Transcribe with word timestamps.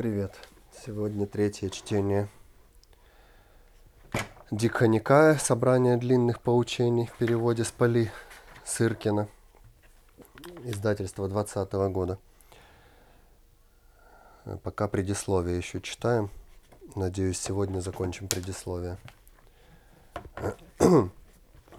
Привет! 0.00 0.34
Сегодня 0.86 1.26
третье 1.26 1.68
чтение 1.68 2.30
Дикха 4.50 5.36
собрание 5.38 5.98
длинных 5.98 6.40
поучений 6.40 7.04
в 7.04 7.18
переводе 7.18 7.64
с 7.64 7.70
Поли 7.70 8.10
Сыркина, 8.64 9.28
издательство 10.64 11.28
2020 11.28 11.72
года. 11.92 12.18
Пока 14.62 14.88
предисловие 14.88 15.58
еще 15.58 15.82
читаем. 15.82 16.30
Надеюсь, 16.96 17.38
сегодня 17.38 17.80
закончим 17.80 18.26
предисловие. 18.26 18.96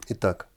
Итак, 0.10 0.48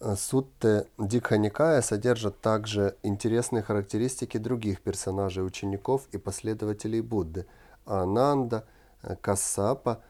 Сутте 0.00 0.86
Дикха 0.98 1.80
содержат 1.80 2.40
также 2.40 2.96
интересные 3.02 3.62
характеристики 3.62 4.38
других 4.38 4.82
персонажей 4.82 5.46
учеников 5.46 6.08
и 6.12 6.18
последователей 6.18 7.00
Будды– 7.00 7.46
Ананда, 7.86 8.66
Кассапа, 9.20 10.02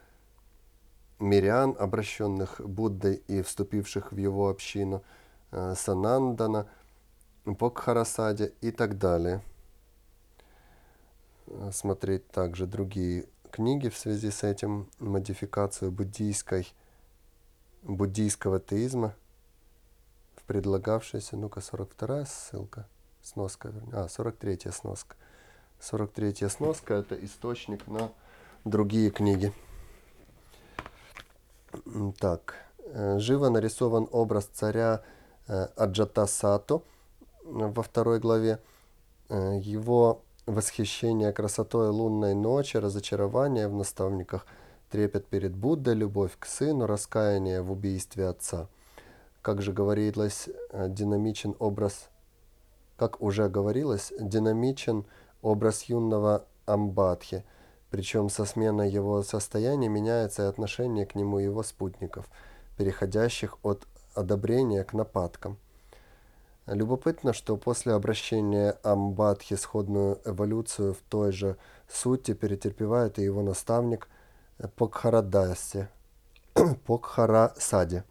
мирян, 1.18 1.76
обращенных 1.78 2.60
Буддой 2.60 3.22
и 3.28 3.42
вступивших 3.42 4.12
в 4.12 4.16
его 4.16 4.48
общину, 4.48 5.02
Санандана, 5.50 6.66
Покхарасаде 7.44 8.52
и 8.62 8.70
так 8.70 8.98
далее. 8.98 9.42
Смотреть 11.72 12.26
также 12.28 12.66
другие 12.66 13.26
книги 13.50 13.88
в 13.88 13.98
связи 13.98 14.30
с 14.30 14.42
этим, 14.42 14.88
модификацию 14.98 15.92
буддийской, 15.92 16.72
буддийского 17.82 18.58
теизма– 18.58 19.14
предлагавшаяся, 20.46 21.36
ну-ка, 21.36 21.60
42 21.60 22.26
ссылка, 22.26 22.86
сноска, 23.22 23.72
а, 23.92 24.08
43 24.08 24.70
сноска. 24.70 25.16
43 25.80 26.48
сноска– 26.48 26.94
это 26.94 27.14
источник 27.24 27.86
на 27.86 28.10
другие 28.64 29.10
книги. 29.10 29.52
Так, 32.18 32.54
э, 32.78 33.18
живо 33.18 33.48
нарисован 33.48 34.08
образ 34.12 34.44
царя 34.46 35.02
э, 35.48 35.66
Аджатасато 35.76 36.82
во 37.44 37.82
второй 37.82 38.20
главе. 38.20 38.60
Э, 39.28 39.58
его 39.60 40.22
восхищение 40.46 41.32
красотой 41.32 41.88
лунной 41.88 42.34
ночи, 42.34 42.76
разочарование 42.76 43.68
в 43.68 43.74
наставниках, 43.74 44.46
трепет 44.90 45.26
перед 45.26 45.56
Буддой, 45.56 45.94
любовь 45.94 46.36
к 46.38 46.46
сыну, 46.46 46.86
раскаяние 46.86 47.60
в 47.60 47.72
убийстве 47.72 48.28
отца– 48.28 48.68
как 49.44 49.60
же 49.60 49.74
говорилось, 49.74 50.48
э, 50.70 50.88
динамичен 50.88 51.54
образ, 51.58 52.08
как 52.96 53.20
уже 53.20 53.50
говорилось, 53.50 54.10
динамичен 54.18 55.04
образ 55.42 55.82
юного 55.82 56.46
Амбадхи, 56.64 57.44
причем 57.90 58.30
со 58.30 58.46
сменой 58.46 58.88
его 58.90 59.22
состояния 59.22 59.90
меняется 59.90 60.44
и 60.44 60.46
отношение 60.46 61.04
к 61.04 61.14
нему 61.14 61.40
его 61.40 61.62
спутников, 61.62 62.26
переходящих 62.78 63.58
от 63.62 63.86
одобрения 64.14 64.82
к 64.82 64.94
нападкам. 64.94 65.58
Любопытно, 66.66 67.34
что 67.34 67.58
после 67.58 67.92
обращения 67.92 68.78
Амбадхи 68.82 69.56
сходную 69.56 70.22
эволюцию 70.24 70.94
в 70.94 71.02
той 71.10 71.32
же 71.32 71.58
сути 71.86 72.32
перетерпевает 72.32 73.18
и 73.18 73.22
его 73.22 73.42
наставник 73.42 74.08
Покхарадасе, 74.76 75.90
Покхарасаде 76.86 78.04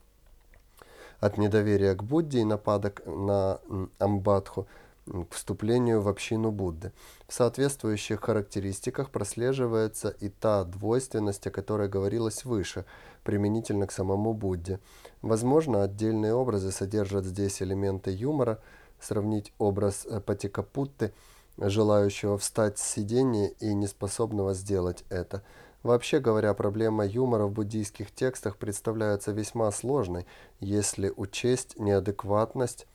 от 1.25 1.38
недоверия 1.38 1.95
к 1.95 2.03
Будде 2.03 2.39
и 2.39 2.43
нападок 2.43 3.02
на 3.05 3.59
Амбадху 3.97 4.67
к 5.05 5.33
вступлению 5.33 6.01
в 6.01 6.09
общину 6.09 6.51
Будды. 6.51 6.91
В 7.28 7.34
соответствующих 7.34 8.22
характеристиках 8.22 9.09
прослеживается 9.09 10.09
и 10.09 10.28
та 10.28 10.66
двойственность, 10.66 11.47
о 11.47 11.51
которой 11.51 11.88
говорилось 11.88 12.44
выше, 12.44 12.85
применительно 13.23 13.88
к 13.88 13.94
самому 13.94 14.34
Будде. 14.34 14.79
Возможно, 15.22 15.84
отдельные 15.84 16.34
образы 16.34 16.72
содержат 16.72 17.25
здесь 17.25 17.61
элементы 17.61 18.11
юмора, 18.11 18.59
сравнить 19.00 19.53
образ 19.57 20.05
э, 20.05 20.19
Патикапутты, 20.19 21.13
желающего 21.57 22.38
встать 22.38 22.79
с 22.79 22.84
сидения 22.84 23.50
и 23.61 23.73
неспособного 23.73 24.53
сделать 24.53 25.05
это– 25.09 25.41
Вообще 25.83 26.19
говоря, 26.19 26.53
проблема 26.53 27.05
юмора 27.05 27.45
в 27.45 27.51
буддийских 27.51 28.09
текстах 28.11 28.55
представляется 28.55 29.33
весьма 29.33 29.69
сложной, 29.71 30.25
если 30.61 31.11
учесть 31.13 31.77
неадекватность 31.77 32.88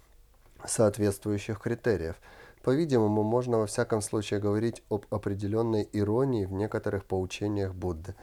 соответствующих 0.64 1.60
критериев. 1.60 2.16
По-видимому, 2.62 3.22
можно 3.22 3.58
во 3.58 3.66
всяком 3.66 4.00
случае 4.00 4.40
говорить 4.40 4.82
об 4.88 5.04
определенной 5.10 5.86
иронии 5.92 6.46
в 6.46 6.52
некоторых 6.52 7.04
поучениях 7.04 7.74
Будды. 7.74 8.14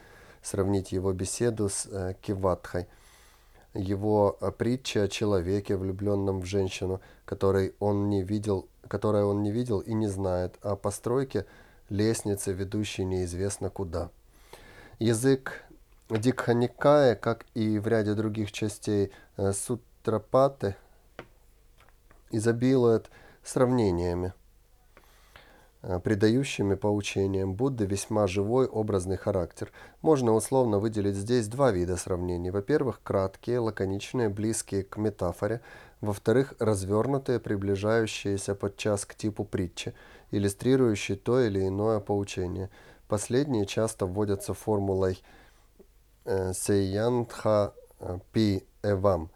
Сравнить 0.41 0.91
его 0.91 1.13
беседу 1.13 1.69
с 1.69 1.87
э, 1.89 2.15
Киватхой, 2.21 2.87
его 3.75 4.37
э, 4.41 4.51
притча 4.51 5.03
о 5.03 5.07
человеке, 5.07 5.75
влюбленном 5.77 6.41
в 6.41 6.45
женщину, 6.45 7.01
которой 7.25 7.75
он 7.79 8.09
не 8.09 8.23
видел, 8.23 8.67
которой 8.87 9.23
он 9.23 9.43
не 9.43 9.51
видел 9.51 9.79
и 9.79 9.93
не 9.93 10.07
знает, 10.07 10.55
о 10.61 10.75
постройке 10.75 11.45
лестницы, 11.89 12.51
ведущей 12.51 13.05
неизвестно 13.05 13.69
куда. 13.69 14.09
Язык 14.99 15.65
Дикханикая, 16.09 17.15
как 17.15 17.45
и 17.53 17.79
в 17.79 17.87
ряде 17.87 18.13
других 18.13 18.53
частей 18.53 19.11
э, 19.35 19.51
Сутрапаты, 19.51 20.75
изобилует 22.31 23.09
сравнениями, 23.43 24.33
э, 25.81 25.99
придающими 25.99 26.75
поучениям 26.75 27.55
Будды 27.55 27.85
весьма 27.85 28.25
живой 28.27 28.67
образный 28.67 29.17
характер. 29.17 29.69
Можно 30.01 30.31
условно 30.31 30.79
выделить 30.79 31.15
здесь 31.15 31.49
два 31.49 31.71
вида 31.71 31.97
сравнений. 31.97 32.51
Во-первых, 32.51 33.01
краткие, 33.03 33.59
лаконичные, 33.59 34.29
близкие 34.29 34.83
к 34.83 34.95
метафоре. 34.95 35.59
Во-вторых, 35.99 36.53
развернутые, 36.59 37.41
приближающиеся 37.41 38.55
подчас 38.55 39.05
к 39.05 39.15
типу 39.15 39.43
притчи, 39.43 39.93
иллюстрирующие 40.31 41.17
то 41.17 41.41
или 41.41 41.67
иное 41.67 41.99
поучение– 41.99 42.69
Последние 43.07 43.67
часто 43.67 44.07
вводятся 44.07 44.53
формулой 44.53 45.21
э, 46.25 46.53
Сейянтха 46.53 47.73
э, 47.99 48.17
Пи 48.31 48.65
Эвам. 48.81 49.29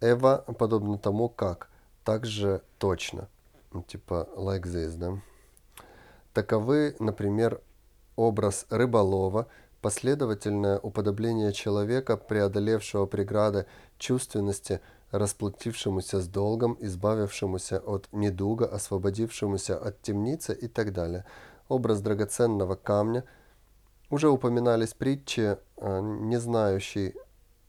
Эва 0.00 0.44
подобно 0.58 0.96
тому, 0.96 1.28
как. 1.28 1.70
Также 2.04 2.62
точно. 2.78 3.28
Ну, 3.72 3.82
типа 3.82 4.28
like 4.36 4.62
this, 4.62 4.96
да? 4.96 5.20
Таковы, 6.32 6.94
например, 7.00 7.60
образ 8.14 8.66
рыболова, 8.70 9.48
последовательное 9.80 10.78
уподобление 10.78 11.52
человека, 11.52 12.16
преодолевшего 12.16 13.06
преграды 13.06 13.66
чувственности, 13.98 14.80
расплатившемуся 15.10 16.20
с 16.20 16.28
долгом, 16.28 16.76
избавившемуся 16.80 17.80
от 17.80 18.08
недуга, 18.12 18.66
освободившемуся 18.66 19.76
от 19.76 20.00
темницы 20.00 20.54
и 20.54 20.68
так 20.68 20.92
далее– 20.92 21.24
образ 21.70 22.00
драгоценного 22.00 22.74
камня. 22.74 23.24
Уже 24.10 24.28
упоминались 24.28 24.92
притчи, 24.92 25.56
э, 25.76 26.00
не 26.00 26.38
знающие, 26.38 27.14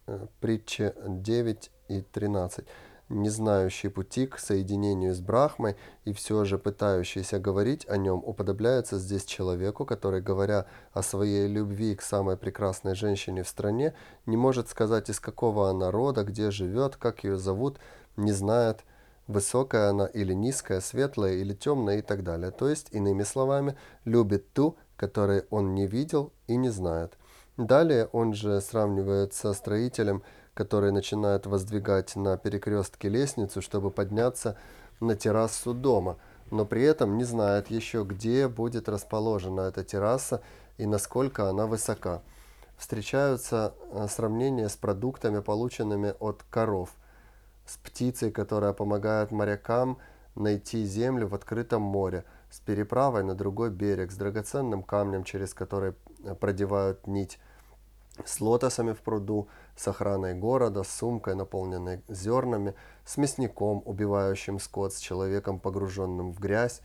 э, 0.07 0.28
притчи 0.39 0.94
9 1.07 1.72
и 1.88 2.01
13, 2.01 2.66
не 3.09 3.29
знающий 3.29 3.90
пути 3.90 4.25
к 4.25 4.40
соединению 4.40 5.13
с 5.13 5.19
Брахмой 5.19 5.75
и 6.06 6.13
все 6.13 6.44
же 6.45 6.57
пытающийся 6.57 7.40
говорить 7.40 7.88
о 7.88 7.97
нем, 7.97 8.23
уподобляется 8.25 8.97
здесь 8.97 9.25
человеку, 9.25 9.85
который, 9.85 10.22
говоря 10.22 10.66
о 10.94 11.03
своей 11.03 11.47
любви 11.47 11.95
к 11.95 12.01
самой 12.01 12.38
прекрасной 12.38 12.95
женщине 12.95 13.44
в 13.44 13.47
стране, 13.47 13.94
не 14.25 14.38
может 14.38 14.69
сказать, 14.69 15.09
из 15.09 15.20
какого 15.20 15.70
она 15.70 15.91
рода, 15.91 16.23
где 16.23 16.49
живет, 16.49 16.96
как 16.96 17.23
ее 17.23 17.37
зовут, 17.37 17.78
не 18.17 18.31
знает, 18.31 18.84
высокая 19.31 19.89
она 19.89 20.05
или 20.05 20.33
низкая, 20.33 20.81
светлая 20.81 21.33
или 21.33 21.53
темная 21.53 21.99
и 21.99 22.01
так 22.01 22.23
далее. 22.23 22.51
То 22.51 22.69
есть, 22.69 22.87
иными 22.91 23.23
словами, 23.23 23.75
любит 24.05 24.53
ту, 24.53 24.78
которой 24.95 25.45
он 25.49 25.73
не 25.73 25.87
видел 25.87 26.31
и 26.47 26.55
не 26.55 26.69
знает. 26.69 27.17
Далее 27.57 28.07
он 28.11 28.33
же 28.33 28.61
сравнивает 28.61 29.33
со 29.33 29.53
строителем, 29.53 30.23
который 30.53 30.91
начинает 30.91 31.45
воздвигать 31.45 32.16
на 32.16 32.37
перекрестке 32.37 33.09
лестницу, 33.09 33.61
чтобы 33.61 33.89
подняться 33.89 34.57
на 34.99 35.16
террасу 35.16 35.73
дома, 35.73 36.17
но 36.51 36.66
при 36.66 36.83
этом 36.83 37.17
не 37.17 37.23
знает 37.23 37.72
еще, 37.72 38.03
где 38.03 38.47
будет 38.47 38.89
расположена 38.89 39.61
эта 39.61 39.83
терраса 39.83 40.41
и 40.78 40.85
насколько 40.85 41.49
она 41.49 41.66
высока. 41.66 42.22
Встречаются 42.78 43.73
э, 43.91 44.07
сравнения 44.09 44.67
с 44.67 44.75
продуктами, 44.75 45.39
полученными 45.39 46.13
от 46.19 46.43
коров– 46.49 46.95
с 47.66 47.78
птицей, 47.78 48.31
которая 48.31 48.73
помогает 48.73 49.31
морякам 49.31 49.97
найти 50.35 50.85
землю 50.85 51.28
в 51.28 51.35
открытом 51.35 51.81
море, 51.81 52.25
с 52.49 52.59
переправой 52.59 53.23
на 53.23 53.35
другой 53.35 53.69
берег, 53.69 54.11
с 54.11 54.16
драгоценным 54.16 54.84
камнем, 54.84 55.23
через 55.23 55.53
который 55.53 55.93
э, 56.23 56.35
продевают 56.35 57.08
нить, 57.08 57.40
с 58.25 58.41
лотосами 58.41 58.93
в 58.93 59.02
пруду, 59.02 59.47
с 59.75 59.87
охраной 59.87 60.34
города, 60.34 60.84
с 60.84 60.90
сумкой, 60.90 61.35
наполненной 61.35 62.02
зернами, 62.08 62.75
с 63.05 63.17
мясником, 63.17 63.81
убивающим 63.85 64.59
скот, 64.59 64.93
с 64.93 64.99
человеком, 64.99 65.59
погруженным 65.59 66.34
в 66.34 66.40
грязь, 66.40 66.81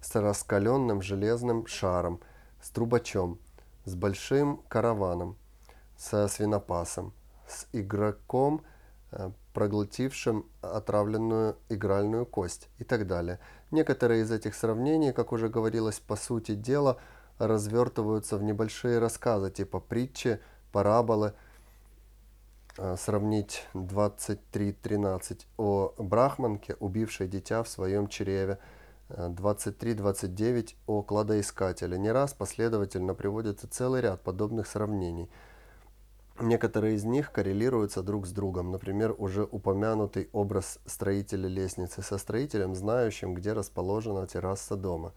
с 0.00 0.14
раскаленным 0.14 1.00
железным 1.00 1.66
шаром, 1.66 2.20
с 2.60 2.70
трубачом, 2.70 3.38
с 3.84 3.94
большим 3.94 4.62
караваном, 4.68 5.36
со 5.96 6.28
свинопасом, 6.28 7.12
с 7.46 7.66
игроком, 7.72 8.62
э, 9.10 9.30
проглотившим 9.52 10.46
отравленную 10.60 11.56
игральную 11.68 12.26
кость 12.26 12.68
и 12.78 12.84
так 12.84 13.06
далее. 13.06 13.38
Некоторые 13.70 14.22
из 14.22 14.30
этих 14.30 14.54
сравнений, 14.54 15.12
как 15.12 15.32
уже 15.32 15.48
говорилось, 15.48 16.00
по 16.00 16.16
сути 16.16 16.54
дела, 16.54 16.98
развертываются 17.38 18.36
в 18.36 18.42
небольшие 18.42 18.98
рассказы 18.98 19.50
типа 19.50 19.80
притчи, 19.80 20.40
параболы. 20.72 21.34
Э, 22.78 22.96
сравнить 22.96 23.66
23.13 23.74 25.46
о 25.58 25.92
брахманке, 25.98 26.76
убившей 26.80 27.28
дитя 27.28 27.62
в 27.62 27.68
своем 27.68 28.06
чреве, 28.08 28.58
23.29 29.10 30.70
э, 30.70 30.74
о 30.86 31.02
кладоискателе. 31.02 31.98
Не 31.98 32.12
раз 32.12 32.32
последовательно 32.32 33.14
приводится 33.14 33.68
целый 33.68 34.00
ряд 34.00 34.22
подобных 34.22 34.66
сравнений– 34.66 35.30
Некоторые 36.42 36.96
из 36.96 37.04
них 37.04 37.30
коррелируются 37.30 38.02
друг 38.02 38.26
с 38.26 38.32
другом. 38.32 38.72
Например, 38.72 39.14
уже 39.16 39.44
упомянутый 39.44 40.28
образ 40.32 40.80
строителя 40.86 41.48
лестницы 41.48 42.02
со 42.02 42.18
строителем, 42.18 42.74
знающим, 42.74 43.34
где 43.34 43.52
расположена 43.52 44.26
терраса 44.26 44.74
дома. 44.74 45.12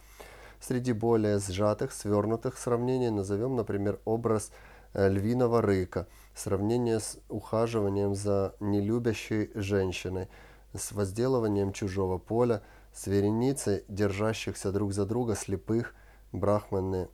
Среди 0.60 0.94
более 0.94 1.40
сжатых, 1.40 1.94
свернутых 1.94 2.60
сравнений 2.60 3.10
назовем, 3.10 3.56
например, 3.56 4.00
образ 4.06 4.52
э, 4.94 5.10
львиного 5.10 5.64
рыка, 5.64 6.06
сравнение 6.36 7.00
с 7.00 7.18
ухаживанием 7.28 8.14
за 8.14 8.54
нелюбящей 8.60 9.50
женщиной, 9.56 10.28
с 10.76 10.92
возделыванием 10.92 11.74
чужого 11.74 12.20
поля, 12.20 12.62
с 12.94 13.08
вереницей 13.08 13.84
держащихся 13.88 14.72
друг 14.72 14.94
за 14.94 15.08
друга 15.08 15.36
слепых, 15.36 15.96
брахманы, 16.32 17.10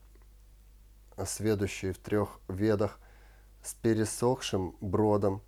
сведущие 1.25 1.93
в 1.93 1.97
трех 1.97 2.41
ведах– 2.49 2.99
с 3.63 3.73
пересохшим 3.75 4.75
бродом, 4.81 5.41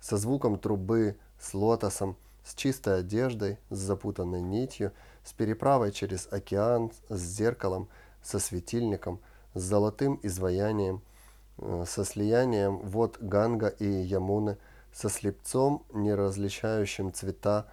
со 0.00 0.16
звуком 0.16 0.58
трубы, 0.58 1.16
с 1.38 1.54
лотосом, 1.54 2.16
с 2.44 2.54
чистой 2.54 3.00
одеждой, 3.00 3.58
с 3.70 3.78
запутанной 3.78 4.40
нитью, 4.40 4.92
с 5.24 5.32
переправой 5.32 5.92
через 5.92 6.28
океан, 6.30 6.90
с 7.08 7.18
зеркалом, 7.18 7.88
со 8.22 8.38
светильником, 8.38 9.20
с 9.54 9.62
золотым 9.62 10.20
изваянием, 10.22 11.02
э, 11.58 11.84
со 11.86 12.04
слиянием 12.04 12.78
вод 12.78 13.18
Ганга 13.20 13.68
и 13.68 13.86
Ямуны, 13.86 14.58
со 14.92 15.08
слепцом, 15.08 15.84
не 15.92 16.14
различающим 16.14 17.12
цвета, 17.12 17.66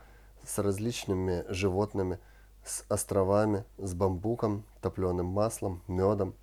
с 0.45 0.57
различными 0.57 1.45
животными, 1.49 2.19
с 2.63 2.83
островами, 2.89 3.63
с 3.77 3.93
бамбуком, 3.93 4.63
топленым 4.81 5.27
маслом, 5.27 5.81
медом, 5.87 6.33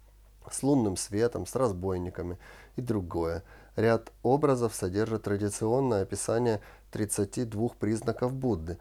с 0.52 0.62
лунным 0.62 0.96
светом, 0.96 1.46
с 1.46 1.54
разбойниками 1.54 2.38
и 2.76 2.80
другое. 2.80 3.42
Ряд 3.76 4.12
образов 4.22 4.74
содержит 4.74 5.22
традиционное 5.22 6.02
описание 6.02 6.60
32 6.90 7.68
признаков 7.78 8.32
Будды. 8.32 8.78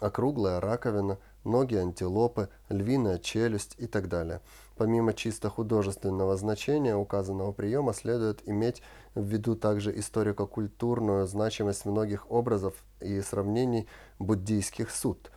Округлая 0.00 0.60
раковина, 0.60 1.18
ноги 1.44 1.76
антилопы, 1.76 2.48
львиная 2.68 3.18
челюсть 3.18 3.74
и 3.78 3.86
так 3.86 4.08
далее. 4.08 4.40
Помимо 4.76 5.12
чисто 5.12 5.50
художественного 5.50 6.36
значения 6.36 6.96
указанного 6.96 7.52
приема 7.52 7.92
следует 7.92 8.40
иметь 8.48 8.82
в 9.14 9.22
виду 9.22 9.54
также 9.54 9.96
историко-культурную 9.98 11.26
значимость 11.26 11.84
многих 11.84 12.30
образов 12.30 12.74
и 13.00 13.20
сравнений 13.20 13.86
буддийских 14.18 14.90
суд. 14.90 15.30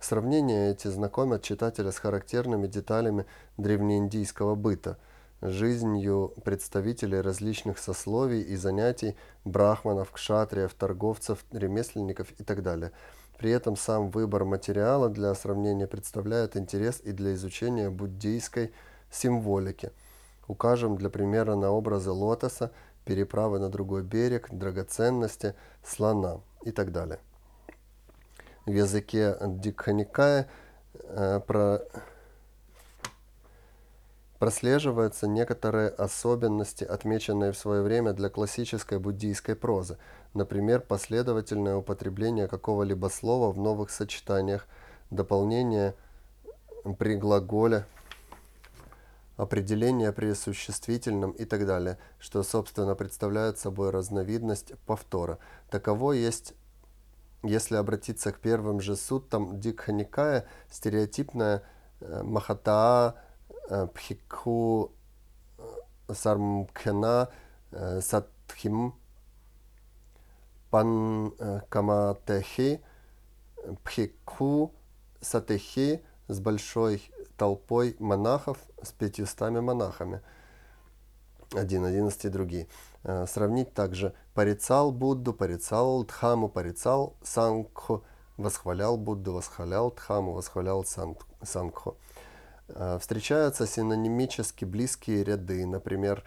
Сравнения 0.00 0.70
эти 0.70 0.88
знакомят 0.88 1.42
читателя 1.42 1.90
с 1.90 1.98
характерными 1.98 2.66
деталями 2.66 3.24
древнеиндийского 3.56 4.54
быта– 4.56 4.98
жизнью 5.40 6.34
представителей 6.44 7.20
различных 7.20 7.78
сословий 7.78 8.42
и 8.42 8.56
занятий, 8.56 9.16
брахманов, 9.44 10.10
кшатриев, 10.10 10.74
торговцев, 10.74 11.44
ремесленников 11.52 12.32
и 12.38 12.44
так 12.44 12.62
далее. 12.62 12.92
При 13.38 13.50
этом 13.52 13.76
сам 13.76 14.10
выбор 14.10 14.44
материала 14.44 15.08
для 15.08 15.32
сравнения 15.34 15.86
представляет 15.86 16.56
интерес 16.56 17.00
и 17.04 17.12
для 17.12 17.34
изучения 17.34 17.88
буддийской 17.88 18.72
символики. 19.10 19.92
Укажем 20.48 20.96
для 20.96 21.08
примера 21.08 21.54
на 21.54 21.70
образы 21.70 22.10
лотоса, 22.10 22.72
переправы 23.04 23.58
на 23.58 23.68
другой 23.68 24.02
берег, 24.02 24.48
драгоценности, 24.50 25.54
слона 25.84 26.40
и 26.62 26.72
так 26.72 26.90
далее. 26.90 27.20
В 28.66 28.70
языке 28.70 29.36
Дикханикая 29.40 30.48
э, 30.94 31.40
про 31.46 31.82
прослеживаются 34.38 35.26
некоторые 35.26 35.88
особенности, 35.88 36.84
отмеченные 36.84 37.52
в 37.52 37.58
свое 37.58 37.82
время 37.82 38.12
для 38.12 38.28
классической 38.28 38.98
буддийской 38.98 39.56
прозы, 39.56 39.98
например, 40.34 40.80
последовательное 40.80 41.76
употребление 41.76 42.46
какого-либо 42.46 43.08
слова 43.08 43.52
в 43.52 43.58
новых 43.58 43.90
сочетаниях, 43.90 44.66
дополнение 45.10 45.94
при 46.98 47.16
глаголе, 47.16 47.84
определение 49.36 50.12
при 50.12 50.32
существительном 50.32 51.32
и 51.32 51.44
так 51.44 51.66
далее, 51.66 51.98
что, 52.18 52.42
собственно, 52.42 52.94
представляет 52.94 53.58
собой 53.58 53.90
разновидность 53.90 54.72
повтора. 54.86 55.38
Таково 55.70 56.12
есть 56.12 56.54
если 57.44 57.76
обратиться 57.76 58.32
к 58.32 58.40
первым 58.40 58.80
же 58.80 58.96
суттам 58.96 59.60
Дикханикая, 59.60 60.46
стереотипная 60.70 61.62
э, 62.00 62.22
Махатаа 62.24 63.14
Пхикху 63.94 64.92
Сармкхена 66.10 67.28
Сатхим 68.00 68.94
Пан 70.70 71.32
Каматехи 71.68 72.82
Пхикху 73.84 74.72
Сатехи 75.20 76.02
с 76.28 76.40
большой 76.40 77.02
толпой 77.36 77.96
монахов, 77.98 78.58
с 78.82 78.92
пятьюстами 78.92 79.60
монахами. 79.60 80.20
Один, 81.54 81.84
одиннадцать 81.84 82.26
и 82.26 82.28
другие. 82.28 82.68
Сравнить 83.02 83.72
также 83.74 84.14
порицал 84.34 84.92
Будду, 84.92 85.32
порицал 85.32 86.04
Дхаму, 86.04 86.48
порицал 86.48 87.16
Сангху, 87.22 88.04
восхвалял 88.36 88.96
Будду, 88.96 89.32
восхвалял 89.32 89.90
Дхаму, 89.90 90.32
восхвалял 90.32 90.84
Сангху. 90.84 91.96
Э, 92.68 92.98
встречаются 93.00 93.66
синонимически 93.66 94.64
близкие 94.64 95.24
ряды, 95.24 95.66
например, 95.66 96.22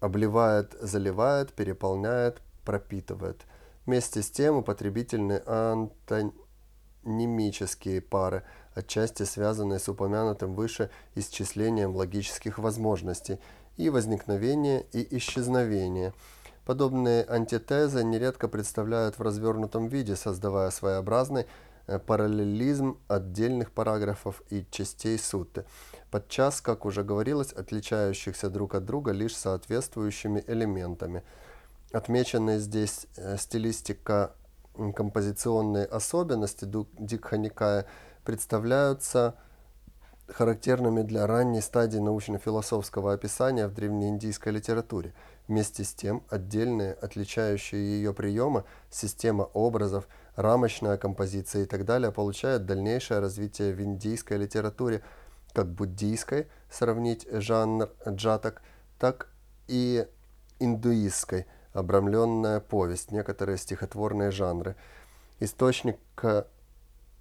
обливает, 0.00 0.76
заливает, 0.80 1.52
переполняет, 1.52 2.40
пропитывает. 2.64 3.44
Вместе 3.84 4.22
с 4.22 4.30
тем 4.30 4.56
употребительные 4.56 5.42
антонимические 5.46 8.00
пары, 8.00 8.44
отчасти 8.74 9.24
связанные 9.24 9.78
с 9.78 9.88
упомянутым 9.88 10.54
выше 10.54 10.90
исчислением 11.14 11.96
логических 11.96 12.58
возможностей 12.58 13.38
и 13.76 13.90
возникновения 13.90 14.86
и 14.92 15.18
исчезновения. 15.18 16.14
Подобные 16.64 17.24
антитезы 17.28 18.02
нередко 18.02 18.48
представляют 18.48 19.18
в 19.18 19.22
развернутом 19.22 19.86
виде, 19.86 20.16
создавая 20.16 20.70
своеобразный 20.70 21.46
параллелизм 21.86 22.98
отдельных 23.08 23.70
параграфов 23.70 24.42
и 24.50 24.66
частей 24.70 25.18
сутты, 25.18 25.64
подчас, 26.10 26.60
как 26.60 26.84
уже 26.84 27.04
говорилось, 27.04 27.52
отличающихся 27.52 28.50
друг 28.50 28.74
от 28.74 28.84
друга 28.84 29.12
лишь 29.12 29.36
соответствующими 29.36 30.42
элементами. 30.46 31.22
Отмеченные 31.92 32.58
здесь 32.58 33.06
э, 33.16 33.36
стилистика 33.38 34.32
композиционные 34.94 35.86
особенности 35.86 36.68
Дикханикая 36.98 37.86
представляются 38.24 39.36
характерными 40.28 41.02
для 41.02 41.26
ранней 41.26 41.60
стадии 41.60 41.98
научно-философского 41.98 43.12
описания 43.12 43.68
в 43.68 43.74
древнеиндийской 43.74 44.52
литературе. 44.52 45.14
Вместе 45.46 45.84
с 45.84 45.94
тем, 45.94 46.24
отдельные, 46.28 46.92
отличающие 46.94 47.80
ее 47.80 48.12
приемы, 48.12 48.64
система 48.90 49.44
образов– 49.44 50.08
рамочная 50.36 50.96
композиция 50.96 51.62
и 51.62 51.66
так 51.66 51.84
далее 51.84 52.12
получают 52.12 52.66
дальнейшее 52.66 53.20
развитие 53.20 53.74
в 53.74 53.80
индийской 53.80 54.36
литературе, 54.38 55.02
как 55.52 55.68
буддийской, 55.68 56.46
сравнить 56.70 57.26
жанр 57.30 57.90
джатак, 58.06 58.62
так 58.98 59.28
и 59.66 60.06
индуистской, 60.58 61.46
обрамленная 61.72 62.60
повесть, 62.60 63.10
некоторые 63.10 63.58
стихотворные 63.58 64.30
жанры. 64.30 64.76
Источник 65.40 65.98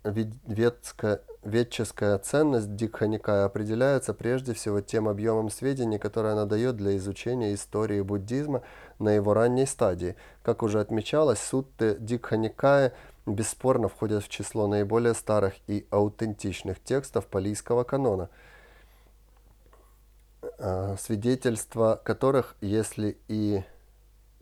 ветская, 0.04 1.22
ветческая 1.44 2.18
ценность 2.20 2.76
Дикханикая 2.76 3.46
определяется 3.46 4.14
прежде 4.14 4.54
всего 4.54 4.82
тем 4.82 5.08
объемом 5.08 5.50
сведений, 5.50 5.98
которые 5.98 6.34
она 6.34 6.46
дает 6.46 6.76
для 6.76 6.96
изучения 6.98 7.54
истории 7.54 8.02
буддизма 8.02 8.62
на 9.00 9.10
его 9.10 9.34
ранней 9.34 9.66
стадии. 9.66 10.16
Как 10.44 10.64
уже 10.64 10.80
отмечалось, 10.80 11.40
сутты 11.40 11.98
Дикханикая 12.00 12.94
бесспорно 13.26 13.88
входят 13.88 14.24
в 14.24 14.30
число 14.30 14.68
наиболее 14.68 15.14
старых 15.14 15.56
и 15.68 15.86
аутентичных 15.90 16.82
текстов 16.84 17.26
палийского 17.28 17.84
канона, 17.84 18.30
а, 20.60 20.96
свидетельства 20.98 22.00
которых, 22.04 22.56
если 22.62 23.18
и 23.28 23.64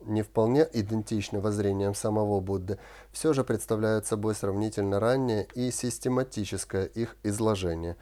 не 0.05 0.21
вполне 0.21 0.67
идентичны 0.73 1.39
воззрениям 1.39 1.95
самого 1.95 2.39
Будды, 2.41 2.77
все 3.11 3.33
же 3.33 3.43
представляют 3.43 4.05
собой 4.05 4.35
сравнительно 4.35 4.99
раннее 4.99 5.47
и 5.55 5.71
систематическое 5.71 6.85
их 6.85 7.15
изложение, 7.23 7.95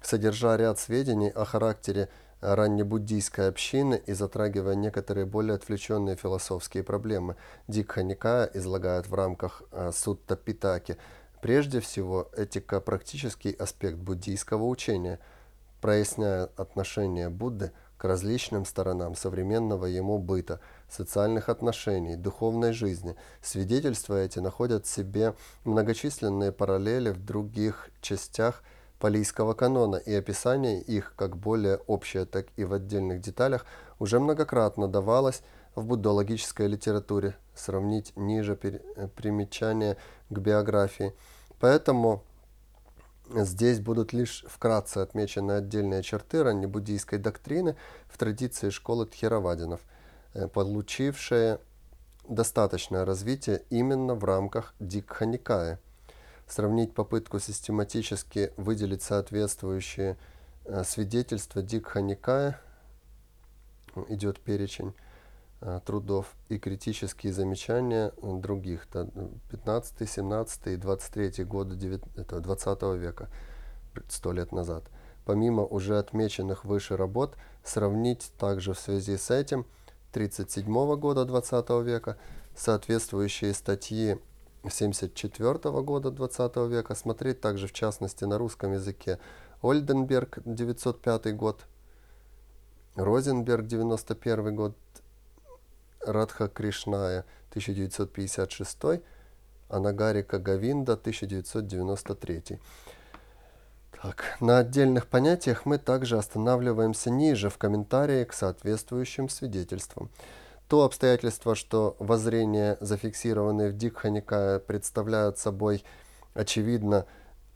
содержа 0.00 0.56
ряд 0.56 0.78
сведений 0.78 1.28
о 1.28 1.44
характере 1.44 2.08
раннебуддийской 2.42 3.48
общины 3.48 4.02
и 4.04 4.12
затрагивая 4.12 4.74
некоторые 4.74 5.24
более 5.24 5.54
отвлеченные 5.54 6.16
философские 6.16 6.82
проблемы. 6.82 7.36
Дикха 7.68 8.02
Никая 8.02 8.50
излагает 8.52 9.06
в 9.06 9.14
рамках 9.14 9.62
а, 9.70 9.92
Сутта 9.92 10.36
Питаки 10.36 10.96
прежде 11.40 11.80
всего 11.80 12.28
этико-практический 12.36 13.52
аспект 13.52 13.96
буддийского 13.96 14.64
учения, 14.64 15.20
проясняя 15.80 16.50
отношение 16.56 17.28
Будды 17.28 17.72
к 17.96 18.04
различным 18.04 18.64
сторонам 18.64 19.14
современного 19.14 19.86
ему 19.86 20.18
быта, 20.18 20.58
социальных 20.88 21.48
отношений, 21.48 22.16
духовной 22.16 22.72
жизни. 22.72 23.14
Свидетельства 23.40 24.20
эти 24.20 24.40
находят 24.40 24.86
в 24.86 24.90
себе 24.90 25.34
многочисленные 25.64 26.50
параллели 26.50 27.10
в 27.10 27.24
других 27.24 27.90
частях 28.00 28.64
палийского 29.02 29.54
канона, 29.54 29.96
и 29.96 30.14
описание 30.14 30.80
их, 30.80 31.14
как 31.16 31.36
более 31.36 31.78
общее, 31.88 32.24
так 32.24 32.46
и 32.54 32.62
в 32.62 32.72
отдельных 32.72 33.20
деталях, 33.20 33.66
уже 33.98 34.20
многократно 34.20 34.86
давалось 34.86 35.42
в 35.74 35.84
буддологической 35.84 36.68
литературе, 36.68 37.34
сравнить 37.52 38.12
ниже 38.14 38.56
э, 38.62 39.08
примечания 39.08 39.96
к 40.30 40.38
биографии. 40.38 41.14
Поэтому 41.58 42.22
здесь 43.28 43.80
будут 43.80 44.12
лишь 44.12 44.44
вкратце 44.46 44.98
отмечены 44.98 45.50
отдельные 45.50 46.04
черты 46.04 46.44
раннебуддийской 46.44 47.18
доктрины 47.18 47.74
в 48.06 48.16
традиции 48.18 48.70
школы 48.70 49.06
Тхеравадинов, 49.06 49.80
э, 50.34 50.46
получившие 50.46 51.58
достаточное 52.28 53.04
развитие 53.04 53.64
именно 53.68 54.14
в 54.14 54.22
рамках 54.22 54.74
Дикханикая– 54.78 55.80
сравнить 56.52 56.92
попытку 56.92 57.38
систематически 57.38 58.52
выделить 58.58 59.02
соответствующие 59.02 60.18
э, 60.66 60.84
свидетельства 60.84 61.62
Дикха 61.62 62.02
Никая, 62.02 62.60
идет 64.08 64.38
перечень 64.38 64.92
э, 65.62 65.80
трудов 65.86 66.34
и 66.50 66.58
критические 66.58 67.32
замечания 67.32 68.12
других, 68.20 68.86
15, 69.50 70.08
17 70.10 70.66
и 70.66 70.76
23 70.76 71.44
годы 71.44 72.00
20 72.16 72.82
века, 72.98 73.30
сто 74.10 74.32
лет 74.32 74.52
назад. 74.52 74.84
Помимо 75.24 75.64
уже 75.64 75.98
отмеченных 75.98 76.66
выше 76.66 76.98
работ, 76.98 77.34
сравнить 77.64 78.30
также 78.38 78.74
в 78.74 78.78
связи 78.78 79.16
с 79.16 79.30
этим 79.30 79.64
37 80.12 80.96
года 80.96 81.24
20 81.24 81.70
века 81.82 82.18
соответствующие 82.54 83.54
статьи 83.54 84.18
1974 84.62 85.82
года 85.82 86.10
20 86.10 86.56
века, 86.68 86.94
смотреть 86.94 87.40
также 87.40 87.66
в 87.66 87.72
частности 87.72 88.24
на 88.24 88.38
русском 88.38 88.72
языке 88.72 89.18
Ольденберг 89.60 90.38
905 90.44 91.36
год, 91.36 91.66
Розенберг 92.94 93.66
91 93.66 94.54
год, 94.54 94.76
Радха 96.00 96.48
Кришная 96.48 97.24
1956, 97.50 99.02
Анагарика 99.68 100.38
Гавинда 100.38 100.92
1993. 100.92 102.60
Так, 104.02 104.36
на 104.40 104.58
отдельных 104.58 105.06
понятиях 105.06 105.64
мы 105.64 105.78
также 105.78 106.18
останавливаемся 106.18 107.10
ниже 107.10 107.50
в 107.50 107.58
комментарии 107.58 108.24
к 108.24 108.32
соответствующим 108.32 109.28
свидетельствам. 109.28 110.10
То 110.72 110.84
обстоятельство, 110.84 111.54
что 111.54 111.96
воззрения, 111.98 112.78
зафиксированные 112.80 113.68
в 113.68 113.76
Дикханикае, 113.76 114.58
представляют 114.58 115.36
собой, 115.36 115.84
очевидно, 116.32 117.04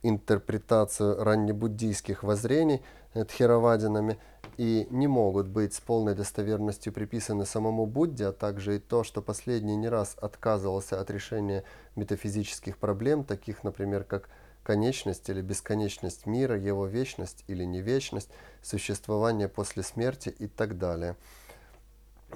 интерпретацию 0.02 1.24
раннебуддийских 1.24 2.22
воззрений 2.22 2.82
тхеравадинами 3.14 4.18
и 4.58 4.86
не 4.90 5.06
могут 5.06 5.48
быть 5.48 5.72
с 5.72 5.80
полной 5.80 6.14
достоверностью 6.14 6.92
приписаны 6.92 7.46
самому 7.46 7.86
Будде, 7.86 8.26
а 8.26 8.32
также 8.32 8.76
и 8.76 8.78
то, 8.78 9.02
что 9.02 9.22
последний 9.22 9.76
не 9.76 9.88
раз 9.88 10.14
отказывался 10.20 11.00
от 11.00 11.10
решения 11.10 11.64
метафизических 11.94 12.76
проблем, 12.76 13.24
таких, 13.24 13.64
например, 13.64 14.04
как 14.04 14.28
конечность 14.62 15.26
или 15.30 15.40
бесконечность 15.40 16.26
мира, 16.26 16.58
его 16.58 16.84
вечность 16.84 17.44
или 17.46 17.64
невечность, 17.64 18.28
существование 18.60 19.48
после 19.48 19.84
смерти 19.84 20.28
и 20.28 20.48
так 20.48 20.76
далее– 20.76 21.16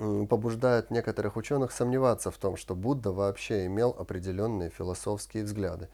побуждает 0.01 0.91
некоторых 0.91 1.37
ученых 1.37 1.73
сомневаться 1.73 2.31
в 2.31 2.39
том, 2.39 2.57
что 2.57 2.75
Будда 2.75 3.13
вообще 3.13 3.67
имел 3.67 3.95
определенные 3.99 4.71
философские 4.71 5.45
взгляды, 5.45 5.91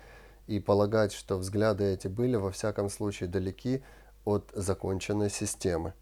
и 0.46 0.60
полагать, 0.60 1.12
что 1.12 1.36
взгляды 1.36 1.82
эти 1.84 2.06
были 2.06 2.36
во 2.36 2.52
всяком 2.52 2.88
случае 2.88 3.28
далеки 3.28 3.82
от 4.24 4.52
законченной 4.54 5.28
системы. 5.28 5.92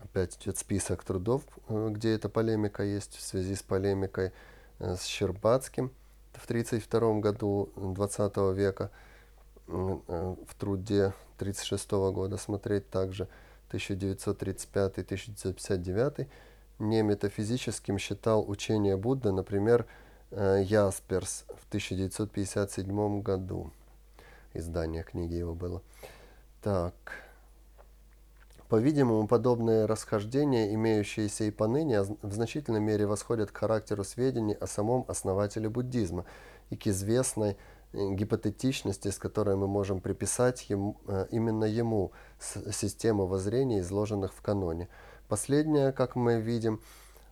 Опять 0.00 0.36
идет 0.36 0.58
список 0.58 1.02
трудов, 1.02 1.42
э, 1.68 1.88
где 1.90 2.14
эта 2.14 2.28
полемика 2.28 2.84
есть 2.84 3.16
в 3.16 3.20
связи 3.20 3.56
с 3.56 3.62
полемикой 3.62 4.30
э, 4.78 4.94
с 4.94 5.02
Щербацким 5.02 5.90
в 6.34 6.44
1932 6.44 7.20
году 7.20 7.72
20 7.76 8.36
века, 8.54 8.92
э, 9.66 9.72
в 9.72 10.54
труде 10.58 11.14
1936 11.38 11.90
года 12.12 12.36
смотреть 12.36 12.88
также 12.90 13.26
1935-1959 13.72 16.28
неметафизическим 16.82 17.98
считал 17.98 18.48
учение 18.48 18.96
Будды, 18.96 19.32
например, 19.32 19.86
э, 20.30 20.62
Ясперс 20.64 21.44
в 21.56 21.66
1957 21.68 23.22
году. 23.22 23.70
Издание 24.52 25.02
книги 25.02 25.34
его 25.34 25.54
было. 25.54 25.80
Так. 26.60 26.94
По-видимому, 28.68 29.26
подобные 29.26 29.86
расхождения, 29.86 30.74
имеющиеся 30.74 31.44
и 31.44 31.50
поныне, 31.50 32.02
в 32.02 32.32
значительной 32.32 32.80
мере 32.80 33.06
восходят 33.06 33.50
к 33.50 33.56
характеру 33.56 34.02
сведений 34.02 34.54
о 34.54 34.66
самом 34.66 35.04
основателе 35.08 35.68
буддизма 35.68 36.24
и 36.70 36.76
к 36.76 36.86
известной 36.86 37.56
э, 37.92 38.14
гипотетичности, 38.14 39.08
с 39.08 39.18
которой 39.18 39.56
мы 39.56 39.68
можем 39.68 40.00
приписать 40.00 40.68
ему, 40.70 40.96
э, 41.06 41.26
именно 41.30 41.64
ему 41.64 42.12
систему 42.40 43.26
воззрений, 43.26 43.80
изложенных 43.80 44.32
в 44.34 44.42
каноне– 44.42 44.88
Последнее, 45.32 45.92
как 45.92 46.14
мы 46.14 46.42
видим, 46.42 46.82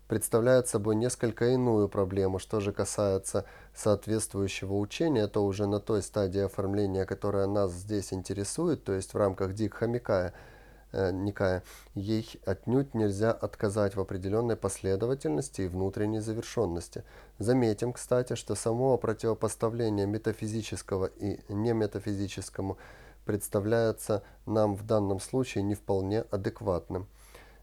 представляет 0.09 0.67
собой 0.67 0.97
несколько 0.97 1.51
иную 1.51 1.87
проблему. 1.87 2.39
Что 2.39 2.59
же 2.59 2.73
касается 2.73 3.45
соответствующего 3.75 4.73
учения, 4.73 5.27
то 5.27 5.45
уже 5.45 5.67
на 5.67 5.81
той 5.81 6.01
стадии 6.01 6.41
оформления, 6.41 7.05
которая 7.05 7.47
нас 7.47 7.73
здесь 7.73 8.15
интересует, 8.15 8.85
то 8.85 8.95
есть 8.95 9.13
в 9.13 9.19
рамках 9.19 9.53
Дикха 9.53 9.87
Микая, 9.87 10.33
э, 10.93 11.13
Никая, 11.13 11.63
ей 11.95 12.41
отнюдь 12.47 12.95
нельзя 12.95 13.33
отказать 13.33 13.97
в 13.97 14.01
определенной 14.01 14.57
последовательности 14.57 15.61
и 15.61 15.69
внутренней 15.69 16.21
завершенности. 16.21 17.05
Заметим, 17.39 17.93
кстати, 17.93 18.35
что 18.35 18.55
само 18.55 18.97
противопоставление 18.97 20.07
метафизического 20.07 21.05
и 21.05 21.39
неметафизическому 21.51 22.79
представляется 23.27 24.23
нам 24.47 24.75
в 24.75 24.87
данном 24.87 25.21
случае 25.21 25.65
не 25.65 25.75
вполне 25.75 26.23
адекватным. 26.31 27.07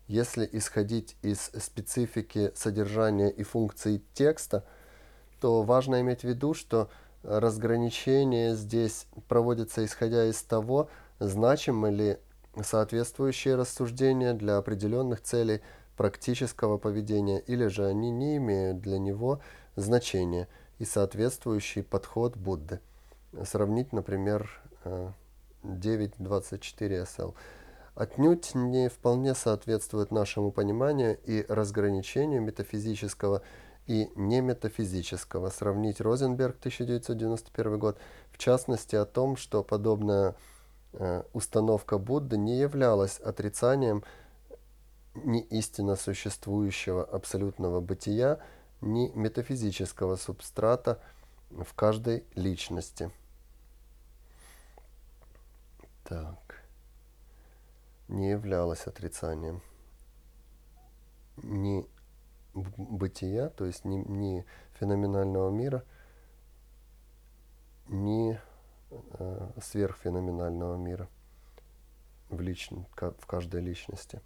Если 0.08 0.48
исходить 0.54 1.18
из 1.22 1.52
специфики 1.60 2.52
содержания 2.56 3.30
и 3.30 3.44
функций 3.44 4.02
текста, 4.14 4.64
то 5.42 5.64
важно 5.64 6.00
иметь 6.02 6.22
в 6.22 6.24
виду, 6.24 6.54
что 6.54 6.90
разграничение 7.24 8.56
здесь 8.56 9.06
проводится 9.28 9.84
исходя 9.84 10.26
из 10.26 10.42
того, 10.44 10.90
значимы 11.20 11.92
ли 11.92 12.18
соответствующие 12.64 13.56
рассуждения 13.56 14.34
для 14.34 14.58
определенных 14.58 15.22
целей 15.22 15.62
практического 15.98 16.78
поведения, 16.78 17.40
или 17.40 17.68
же 17.68 17.86
они 17.86 18.10
не 18.10 18.38
имеют 18.38 18.80
для 18.80 19.00
него 19.00 19.42
значения 19.76 20.48
и 20.80 20.86
соответствующий 20.86 21.84
подход 21.84 22.38
Будды. 22.38 22.80
Сравнить, 23.44 23.92
например, 23.92 24.50
9.24 25.64 27.04
SL 27.04 27.34
отнюдь 27.98 28.54
не 28.54 28.90
вполне 28.90 29.34
соответствует 29.34 30.12
нашему 30.12 30.52
пониманию 30.52 31.18
и 31.26 31.44
разграничению 31.50 32.42
метафизического 32.44 33.42
и 33.88 34.12
неметафизического. 34.16 35.50
Сравнить 35.50 36.00
Розенберг 36.00 36.58
1991 36.60 37.80
год, 37.80 37.98
в 38.32 38.38
частности 38.38 38.96
о 38.96 39.06
том, 39.06 39.36
что 39.36 39.64
подобная 39.64 40.36
э, 40.94 41.24
установка 41.34 41.98
Будды 41.98 42.38
не 42.38 42.60
являлась 42.60 43.20
отрицанием 43.20 44.04
ни 45.16 45.42
истинно 45.42 45.96
существующего 45.96 47.04
абсолютного 47.04 47.82
бытия, 47.82 48.40
ни 48.80 49.10
метафизического 49.16 50.18
субстрата 50.18 51.00
в 51.50 51.74
каждой 51.74 52.26
личности. 52.36 53.10
Так. 56.04 56.47
Не 58.08 58.32
являлось 58.32 58.88
отрицанием. 58.88 59.62
Ни 61.38 61.88
бытия, 62.54 63.50
то 63.50 63.66
есть 63.66 63.86
ни, 63.86 63.98
ни 63.98 64.46
феноменального 64.80 65.50
мира, 65.52 65.84
ни 67.88 68.40
э, 68.90 69.50
сверхфеноменального 69.62 70.76
мира 70.78 71.08
в, 72.30 72.40
лич... 72.42 72.70
в 72.72 73.26
каждой 73.26 73.62
личности. 73.62 74.22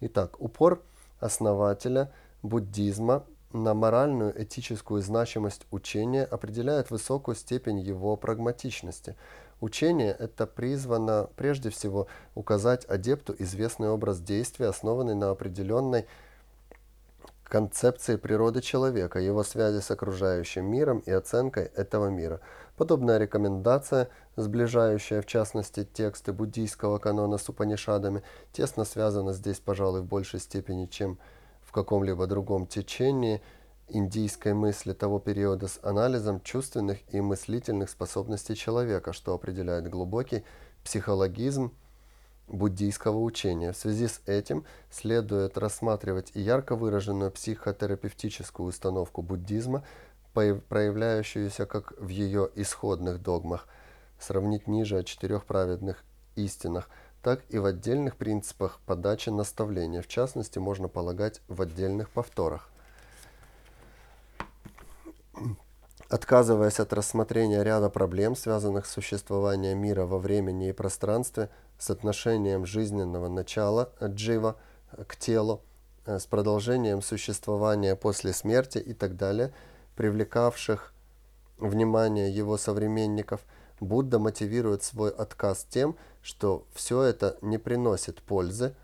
Итак, 0.00 0.40
упор 0.40 0.82
основателя 1.20 2.12
буддизма 2.42 3.24
на 3.52 3.74
моральную 3.74 4.42
этическую 4.42 5.02
значимость 5.02 5.66
учения 5.70 6.24
определяет 6.24 6.90
высокую 6.90 7.34
степень 7.34 7.78
его 7.78 8.16
прагматичности. 8.16 9.16
Учение 9.62 10.10
это 10.18 10.48
призвано 10.48 11.30
прежде 11.36 11.70
всего 11.70 12.08
указать 12.34 12.84
адепту 12.86 13.32
известный 13.38 13.90
образ 13.90 14.18
действия, 14.18 14.66
основанный 14.66 15.14
на 15.14 15.30
определенной 15.30 16.08
концепции 17.44 18.16
природы 18.16 18.60
человека, 18.60 19.20
его 19.20 19.44
связи 19.44 19.80
с 19.80 19.88
окружающим 19.92 20.64
миром 20.64 20.98
и 21.06 21.12
оценкой 21.12 21.66
этого 21.76 22.08
мира. 22.08 22.40
Подобная 22.76 23.18
рекомендация, 23.18 24.08
сближающая 24.34 25.22
в 25.22 25.26
частности 25.26 25.84
тексты 25.84 26.32
буддийского 26.32 26.98
канона 26.98 27.38
с 27.38 27.48
Упанишадами, 27.48 28.24
тесно 28.50 28.84
связана 28.84 29.32
здесь, 29.32 29.60
пожалуй, 29.60 30.00
в 30.00 30.06
большей 30.06 30.40
степени, 30.40 30.86
чем 30.86 31.20
в 31.62 31.70
каком-либо 31.70 32.26
другом 32.26 32.66
течении 32.66 33.40
индийской 33.96 34.54
мысли 34.54 34.92
того 34.92 35.18
периода 35.18 35.68
с 35.68 35.78
анализом 35.82 36.40
чувственных 36.40 36.98
и 37.12 37.20
мыслительных 37.20 37.90
способностей 37.90 38.54
человека, 38.54 39.12
что 39.12 39.34
определяет 39.34 39.88
глубокий 39.88 40.44
психологизм 40.84 41.72
буддийского 42.48 43.18
учения. 43.18 43.72
В 43.72 43.76
связи 43.76 44.08
с 44.08 44.20
этим 44.26 44.64
следует 44.90 45.58
рассматривать 45.58 46.32
и 46.34 46.40
ярко 46.40 46.74
выраженную 46.76 47.30
психотерапевтическую 47.30 48.68
установку 48.68 49.22
буддизма, 49.22 49.84
проявляющуюся 50.32 51.66
как 51.66 51.92
в 51.98 52.08
ее 52.08 52.50
исходных 52.54 53.22
догмах, 53.22 53.68
сравнить 54.18 54.66
ниже 54.66 54.98
о 54.98 55.04
четырех 55.04 55.44
праведных 55.44 56.04
истинах– 56.36 56.88
так 57.22 57.44
и 57.50 57.58
в 57.58 57.64
отдельных 57.64 58.16
принципах 58.16 58.80
подачи 58.84 59.30
наставления, 59.30 60.02
в 60.02 60.08
частности, 60.08 60.58
можно 60.58 60.88
полагать 60.88 61.40
в 61.46 61.62
отдельных 61.62 62.10
повторах. 62.10 62.71
Отказываясь 66.08 66.80
от 66.80 66.92
рассмотрения 66.92 67.62
ряда 67.62 67.88
проблем, 67.88 68.36
связанных 68.36 68.86
с 68.86 68.92
существованием 68.92 69.78
мира 69.78 70.04
во 70.04 70.18
времени 70.18 70.68
и 70.68 70.72
пространстве, 70.72 71.48
с 71.78 71.90
отношением 71.90 72.66
жизненного 72.66 73.28
начала 73.28 73.92
джива 74.02 74.56
к 75.06 75.16
телу, 75.16 75.62
э, 76.04 76.18
с 76.18 76.26
продолжением 76.26 77.00
существования 77.00 77.96
после 77.96 78.32
смерти 78.32 78.78
и 78.78 78.92
так 78.92 79.16
далее, 79.16 79.52
привлекавших 79.96 80.92
внимание 81.58 82.30
его 82.30 82.56
современников– 82.56 83.40
Будда 83.82 84.20
мотивирует 84.20 84.84
свой 84.84 85.10
отказ 85.10 85.66
тем, 85.68 85.96
что 86.22 86.64
все 86.72 87.02
это 87.02 87.36
не 87.42 87.58
приносит 87.58 88.22
пользы, 88.22 88.76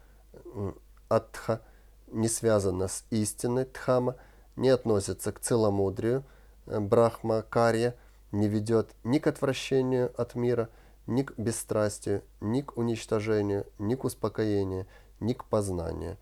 атха, 1.09 1.63
не 2.09 2.27
связано 2.29 2.89
с 2.89 3.05
истиной 3.11 3.65
дхама, 3.65 4.17
не 4.57 4.71
относится 4.71 5.31
к 5.31 5.39
целомудрию, 5.39 6.25
э, 6.69 6.81
брахма 6.81 7.43
карья, 7.43 7.95
не 8.33 8.49
ведет 8.49 8.95
ни 9.05 9.19
к 9.19 9.27
отвращению 9.27 10.13
от 10.21 10.35
мира, 10.35 10.69
ни 11.07 11.23
к 11.23 11.39
бесстрастию, 11.39 12.23
ни 12.41 12.61
к 12.61 12.77
уничтожению, 12.77 13.67
ни 13.79 13.95
к 13.95 14.05
успокоению, 14.05 14.87
ни 15.21 15.33
к 15.33 15.45
познанию. 15.45 16.17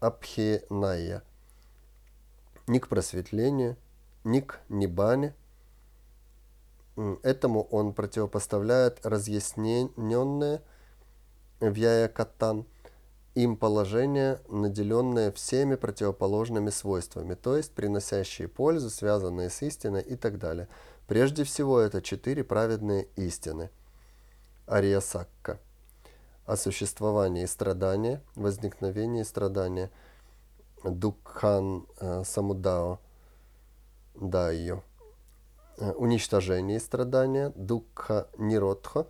Абхеная, 0.00 1.22
ни 2.66 2.78
к 2.78 2.88
просветлению, 2.88 3.76
ни 4.24 4.40
к 4.40 4.60
нибане– 4.68 5.34
Этому 7.22 7.62
он 7.70 7.92
противопоставляет 7.92 9.06
разъясненное 9.06 10.62
в 11.60 12.08
Катан 12.08 12.66
им 13.42 13.56
положение, 13.56 14.40
наделенное 14.48 15.30
всеми 15.32 15.76
противоположными 15.76 16.70
свойствами, 16.70 17.34
то 17.34 17.56
есть 17.56 17.72
приносящие 17.72 18.48
пользу, 18.48 18.90
связанные 18.90 19.50
с 19.50 19.62
истиной 19.62 20.02
и 20.02 20.16
так 20.16 20.38
далее. 20.38 20.68
Прежде 21.06 21.44
всего, 21.44 21.78
это 21.80 22.02
четыре 22.02 22.44
праведные 22.44 23.08
истины. 23.16 23.70
Ария 24.68 25.00
Сакка. 25.00 25.58
О 26.46 26.56
существовании 26.56 27.46
страдания, 27.46 28.22
возникновении 28.34 29.22
страдания. 29.22 29.90
Дукхан 30.84 31.86
э, 32.00 32.22
Самудао 32.24 33.00
Дайо 34.14 34.82
Э, 35.80 35.92
уничтожении 35.92 36.78
страдания, 36.78 37.52
дукха 37.54 38.26
ниродха, 38.36 39.06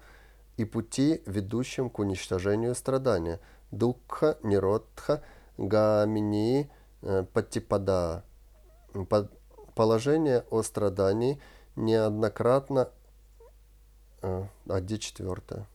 и 0.59 0.67
пути, 0.67 1.23
ведущим 1.25 1.89
к 1.89 1.99
уничтожению 1.99 2.75
страдания, 2.75 3.41
дукха 3.71 4.39
ниродха 4.43 5.23
гамини 5.59 6.71
э, 7.03 7.25
патипада. 7.33 8.25
Положение 9.75 10.45
о 10.51 10.63
страдании 10.63 11.41
неоднократно... 11.77 12.89
А, 14.23 14.49
а 14.69 14.81
где 14.81 14.99
четвертое? 14.99 15.67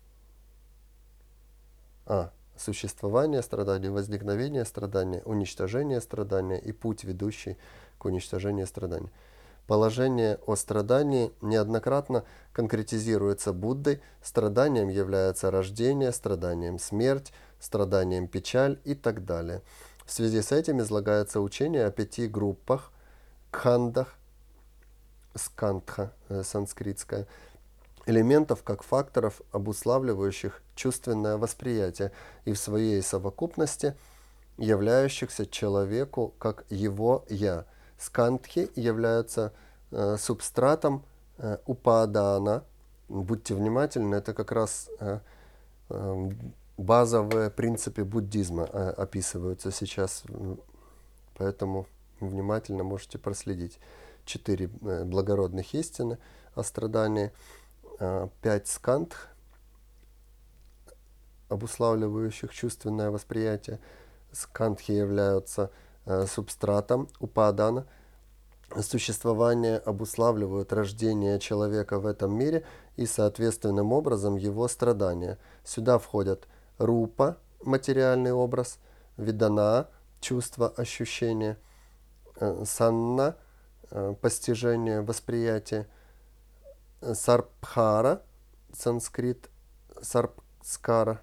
А, 2.05 2.31
существование 2.57 3.41
страдания, 3.41 3.89
возникновение 3.89 4.65
страдания, 4.65 5.21
уничтожение 5.23 6.01
страдания 6.01 6.59
и 6.59 6.71
путь, 6.71 7.03
ведущий 7.03 7.57
к 7.97 8.05
уничтожению 8.05 8.67
страдания. 8.67 9.11
Положение 9.67 10.39
о 10.45 10.55
страдании 10.55 11.31
неоднократно 11.41 12.25
конкретизируется 12.51 13.53
Буддой, 13.53 14.01
страданием 14.21 14.89
является 14.89 15.51
рождение, 15.51 16.11
страданием 16.11 16.79
смерть, 16.79 17.31
страданием 17.63 18.27
печаль 18.27 18.79
и 18.83 18.95
так 18.95 19.25
далее. 19.25 19.61
В 20.05 20.11
связи 20.11 20.41
с 20.41 20.51
этим 20.51 20.79
излагается 20.81 21.39
учение 21.39 21.85
о 21.85 21.91
пяти 21.91 22.27
группах, 22.27 22.91
кхандах, 23.51 24.15
скандха, 25.35 26.11
э, 26.29 26.43
санскритская, 26.43 27.27
элементов 28.05 28.63
как 28.63 28.83
факторов, 28.83 29.41
обуславливающих 29.51 30.61
чувственное 30.75 31.37
восприятие 31.37 32.11
и 32.45 32.53
в 32.53 32.59
своей 32.59 33.01
совокупности 33.01 33.95
являющихся 34.57 35.45
человеку 35.45 36.33
как 36.37 36.65
его 36.69 37.25
«я», 37.29 37.65
Скандхи 38.03 38.69
являются 38.75 39.53
э, 39.91 40.17
субстратом 40.19 41.05
э, 41.37 41.57
упадана. 41.65 42.63
Будьте 43.07 43.55
внимательны, 43.55 44.15
это 44.15 44.33
как 44.33 44.51
раз 44.51 44.89
э, 44.99 45.19
э, 45.89 46.29
базовые 46.77 47.49
принципы 47.49 48.03
буддизма 48.03 48.69
э, 48.71 48.89
описываются 48.89 49.71
сейчас. 49.71 50.23
Поэтому 51.35 51.87
внимательно 52.19 52.83
можете 52.83 53.17
проследить. 53.17 53.79
Четыре 54.25 54.69
э, 54.81 55.03
благородных 55.03 55.73
истины 55.73 56.17
о 56.55 56.63
страдании, 56.63 57.31
э, 57.99 58.27
пять 58.41 58.67
скандх, 58.67 59.27
обуславливающих 61.49 62.53
чувственное 62.53 63.11
восприятие. 63.11 63.79
Скандхи 64.31 64.91
являются 64.91 65.69
субстратом 66.25 67.07
упадана. 67.19 67.85
Существование 68.81 69.77
обуславливают 69.77 70.73
рождение 70.73 71.39
человека 71.39 71.99
в 71.99 72.07
этом 72.07 72.35
мире 72.35 72.65
и 72.95 73.05
соответственным 73.05 73.93
образом 73.93 74.35
его 74.35 74.67
страдания. 74.67 75.37
Сюда 75.63 75.99
входят 75.99 76.47
рупа, 76.77 77.37
материальный 77.61 78.31
образ, 78.31 78.79
видана, 79.17 79.89
чувство, 80.21 80.69
ощущение, 80.69 81.57
э, 82.39 82.63
санна, 82.65 83.35
э, 83.91 84.15
постижение, 84.21 85.01
восприятие, 85.01 85.87
сарбхара, 87.01 88.21
санскрит, 88.73 89.49
сарбскара, 90.01 91.21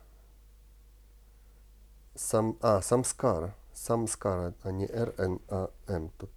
сам, 2.14 2.58
а, 2.60 2.82
самскара, 2.82 3.54
самскара, 3.72 4.54
а 4.62 4.70
не 4.70 4.86
РНАМ 4.86 6.10
тут. 6.18 6.30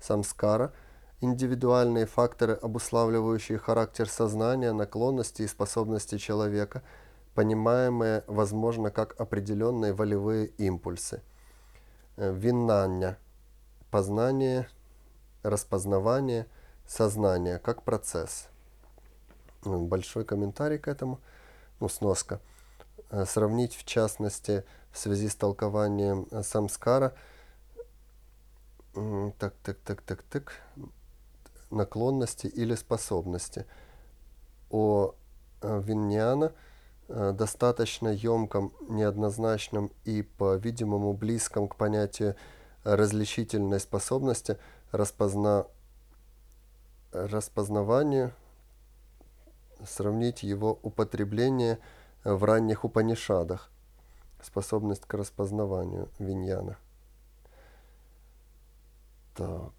Самскара– 0.00 0.72
индивидуальные 1.24 2.06
факторы, 2.06 2.54
обуславливающие 2.54 3.58
характер 3.58 4.08
сознания, 4.08 4.72
наклонности 4.72 5.42
и 5.42 5.46
способности 5.48 6.18
человека, 6.18 6.82
понимаемые, 7.34 8.24
возможно, 8.26 8.90
как 8.90 9.20
определенные 9.20 9.92
волевые 9.92 10.46
импульсы. 10.46 11.22
Э, 12.16 12.32
Виннання– 12.32 13.16
познание, 13.90 14.68
распознавание, 15.42 16.46
сознания 16.86 17.58
как 17.58 17.82
процесс. 17.82 18.48
Ну, 19.64 19.86
большой 19.86 20.24
комментарий 20.24 20.78
к 20.78 20.88
этому, 20.88 21.20
ну, 21.80 21.88
сноска. 21.88 22.40
Э, 23.10 23.24
сравнить, 23.24 23.76
в 23.76 23.84
частности, 23.84 24.64
в 24.90 24.98
связи 24.98 25.28
с 25.28 25.34
толкованием 25.36 26.26
э, 26.30 26.42
самскара, 26.42 27.14
так, 29.38 29.54
так, 29.62 29.78
так, 29.84 30.02
так, 30.02 30.22
так, 30.22 30.52
наклонности 31.70 32.46
или 32.46 32.76
способности. 32.76 33.66
О 34.70 35.14
Виньяна 35.62 36.52
достаточно 37.14 38.08
емком, 38.08 38.72
неоднозначном 38.88 39.92
и, 40.04 40.22
по-видимому, 40.22 41.12
близком 41.12 41.68
к 41.68 41.76
понятию 41.76 42.34
различительной 42.82 43.78
способности 43.78 44.58
распозна... 44.90 45.68
распознаванию, 47.12 48.32
сравнить 49.86 50.42
его 50.42 50.76
употребление 50.82 51.78
в 52.24 52.42
ранних 52.42 52.84
Упанишадах, 52.84 53.70
способность 54.42 55.04
к 55.06 55.14
распознаванию 55.14 56.08
виньяна. 56.18 56.78
Так, 59.36 59.72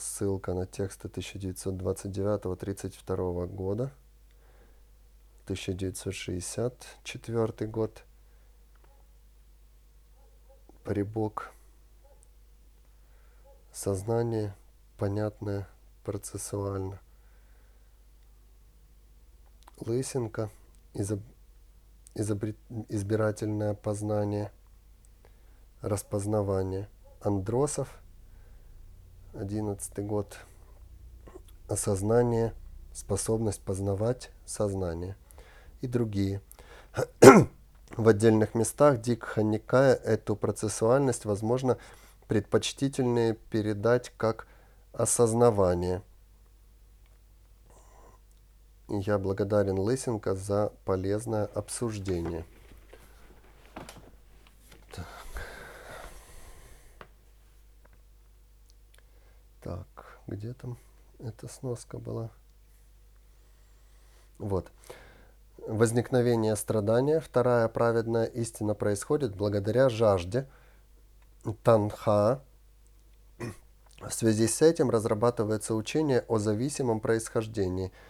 ссылка 0.00 0.54
на 0.54 0.64
тексты 0.66 1.08
1929-32 1.08 3.46
года, 3.46 3.92
1964 5.46 7.66
год, 7.68 8.04
Прибок, 10.82 11.52
сознание, 13.72 14.56
понятное 14.98 15.68
процессуально. 16.02 16.98
Лысенко, 19.78 20.50
изоб... 20.94 21.20
изобрет... 22.16 22.56
избирательное 22.88 23.74
познание, 23.74 24.50
распознавание. 25.80 26.88
Андросов, 27.20 28.00
одиннадцатый 29.32 30.04
год, 30.04 30.38
осознание, 31.68 32.52
способность 32.92 33.60
познавать 33.60 34.32
сознание 34.44 35.16
и 35.80 35.86
другие. 35.86 36.40
В 37.96 38.08
отдельных 38.08 38.54
местах 38.54 39.00
Дик 39.00 39.34
Никая 39.36 39.94
эту 39.94 40.36
процессуальность, 40.36 41.24
возможно, 41.24 41.78
предпочтительнее 42.28 43.34
передать 43.34 44.12
как 44.16 44.46
осознавание– 44.92 46.02
я 48.88 49.18
благодарен 49.18 49.78
Лысенко 49.80 50.36
за 50.36 50.72
полезное 50.84 51.46
обсуждение. 51.46 52.44
Так. 54.92 55.06
так, 59.60 60.20
где 60.28 60.54
там 60.54 60.78
эта 61.18 61.48
сноска 61.48 61.98
была? 61.98 62.30
Вот. 64.38 64.70
Возникновение 65.66 66.54
страдания, 66.54 67.18
вторая 67.18 67.66
праведная 67.68 68.26
истина 68.26 68.74
происходит 68.74 69.34
благодаря 69.34 69.88
жажде, 69.88 70.48
танха. 71.64 72.40
В 74.00 74.12
связи 74.12 74.46
с 74.46 74.62
этим 74.62 74.90
разрабатывается 74.90 75.74
учение 75.74 76.24
о 76.28 76.38
зависимом 76.38 77.00
происхождении– 77.00 77.92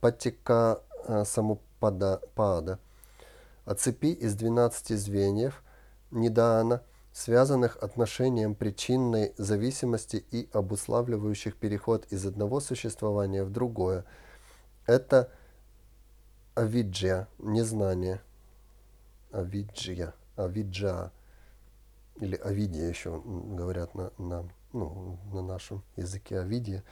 Паттика 0.00 0.82
э, 1.06 1.24
Самупада, 1.24 2.20
о 2.36 3.74
цепи 3.74 4.12
из 4.12 4.34
12 4.34 4.98
звеньев 4.98 5.62
Нидаана, 6.10 6.82
связанных 7.14 7.78
отношением 7.78 8.54
причинной 8.54 9.32
зависимости 9.38 10.22
и 10.30 10.50
обуславливающих 10.52 11.56
переход 11.56 12.06
из 12.10 12.26
одного 12.26 12.60
существования 12.60 13.42
в 13.42 13.50
другое. 13.50 14.04
Это 14.84 15.30
авиджия, 16.56 17.28
незнание. 17.38 18.20
Авиджия, 19.32 20.12
авиджа, 20.36 21.12
или 22.16 22.36
авидия 22.36 22.88
еще 22.88 23.22
говорят 23.24 23.94
на, 23.94 24.10
на, 24.18 24.48
ну, 24.72 25.18
на 25.32 25.42
нашем 25.42 25.82
языке 25.96 26.40
авидия, 26.40 26.82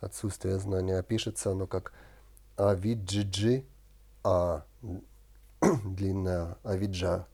отсутствие 0.00 0.58
знания, 0.58 0.98
а 0.98 1.02
пишется 1.02 1.52
оно 1.52 1.66
как 1.66 1.92
Авиджиджи, 2.56 3.64
а 4.22 4.64
длинная 5.84 6.56
Авиджа. 6.64 7.26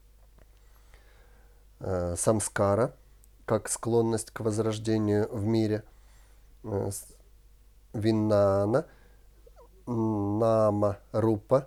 Э, 1.80 2.14
самскара, 2.16 2.94
как 3.46 3.68
склонность 3.68 4.30
к 4.30 4.40
возрождению 4.40 5.28
в 5.35 5.44
мире. 5.44 5.85
Э, 6.64 6.90
Виннана, 7.92 8.87
Нама 9.92 10.98
Рупа, 11.11 11.66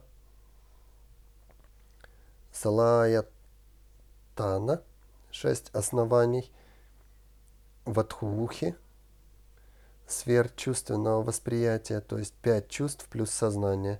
Салаятана, 2.54 3.28
шесть 5.30 5.70
оснований, 5.76 6.50
Ватхухи, 7.84 8.78
сфер 10.08 10.48
чувственного 10.56 11.22
восприятия, 11.22 12.00
то 12.00 12.18
есть 12.18 12.34
пять 12.36 12.70
чувств 12.70 13.10
плюс 13.10 13.30
сознание. 13.30 14.00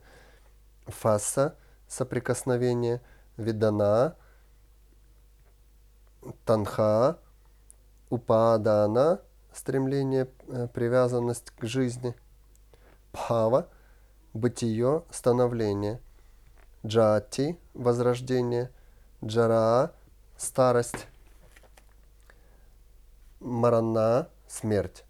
Фаса– 0.88 1.58
соприкосновение, 1.90 3.02
видана, 3.36 4.16
танха, 6.46 7.20
упадана– 8.10 9.20
стремление, 9.54 10.30
э, 10.48 10.70
привязанность 10.74 11.50
к 11.52 11.66
жизни, 11.66 12.16
пхава– 13.12 13.68
бытие, 14.34 15.04
становление, 15.12 16.00
джати– 16.86 17.58
возрождение, 17.74 18.70
джара– 19.24 19.94
старость, 20.38 21.08
марана– 23.40 24.28
смерть. 24.48 25.04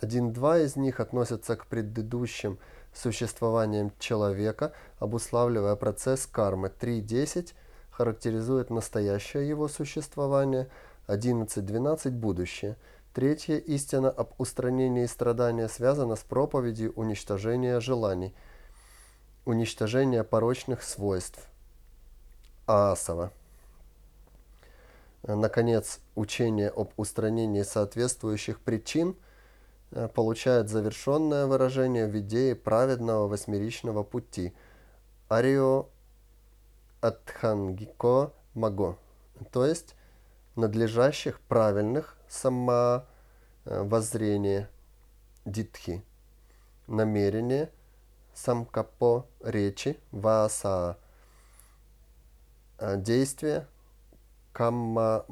Один-два 0.00 0.58
из 0.58 0.76
них 0.76 1.00
относятся 1.00 1.56
к 1.56 1.66
предыдущим 1.66 2.58
существованиям 2.94 3.92
человека, 3.98 4.72
обуславливая 4.98 5.74
процесс 5.76 6.26
кармы. 6.26 6.68
3.10 6.80 7.52
характеризует 7.90 8.70
настоящее 8.70 9.48
его 9.48 9.66
существование, 9.66 10.68
11.12– 11.08 12.10
будущее. 12.12 12.76
Третья 13.14 13.56
истина 13.56 14.10
об 14.10 14.32
устранении 14.38 15.06
страдания 15.06 15.68
связана 15.68 16.16
с 16.16 16.20
проповедью 16.20 16.92
уничтожения 16.94 17.80
желаний, 17.80 18.34
уничтожения 19.44 20.24
порочных 20.24 20.82
свойств. 20.82 21.40
Аасова. 22.66 23.32
Наконец, 25.22 26.00
учение 26.14 26.68
об 26.68 26.90
устранении 26.96 27.62
соответствующих 27.62 28.60
причин– 28.60 29.16
Э, 29.90 30.08
получает 30.08 30.68
завершенное 30.68 31.46
выражение 31.46 32.06
в 32.06 32.18
идее 32.18 32.54
праведного 32.54 33.26
восьмеричного 33.26 34.02
пути 34.02 34.52
Арио 35.28 35.86
Атхангико 37.00 38.32
Маго, 38.54 38.98
то 39.50 39.64
есть 39.64 39.94
надлежащих 40.58 41.40
правильных 41.40 42.16
самовоззрения 42.28 44.70
Дитхи, 45.44 46.04
намерение 46.86 47.72
Самкапо 48.34 49.26
речи 49.42 49.98
Вааса, 50.12 50.96
э, 52.78 52.96
действие 52.98 53.66
камма, 54.52 55.26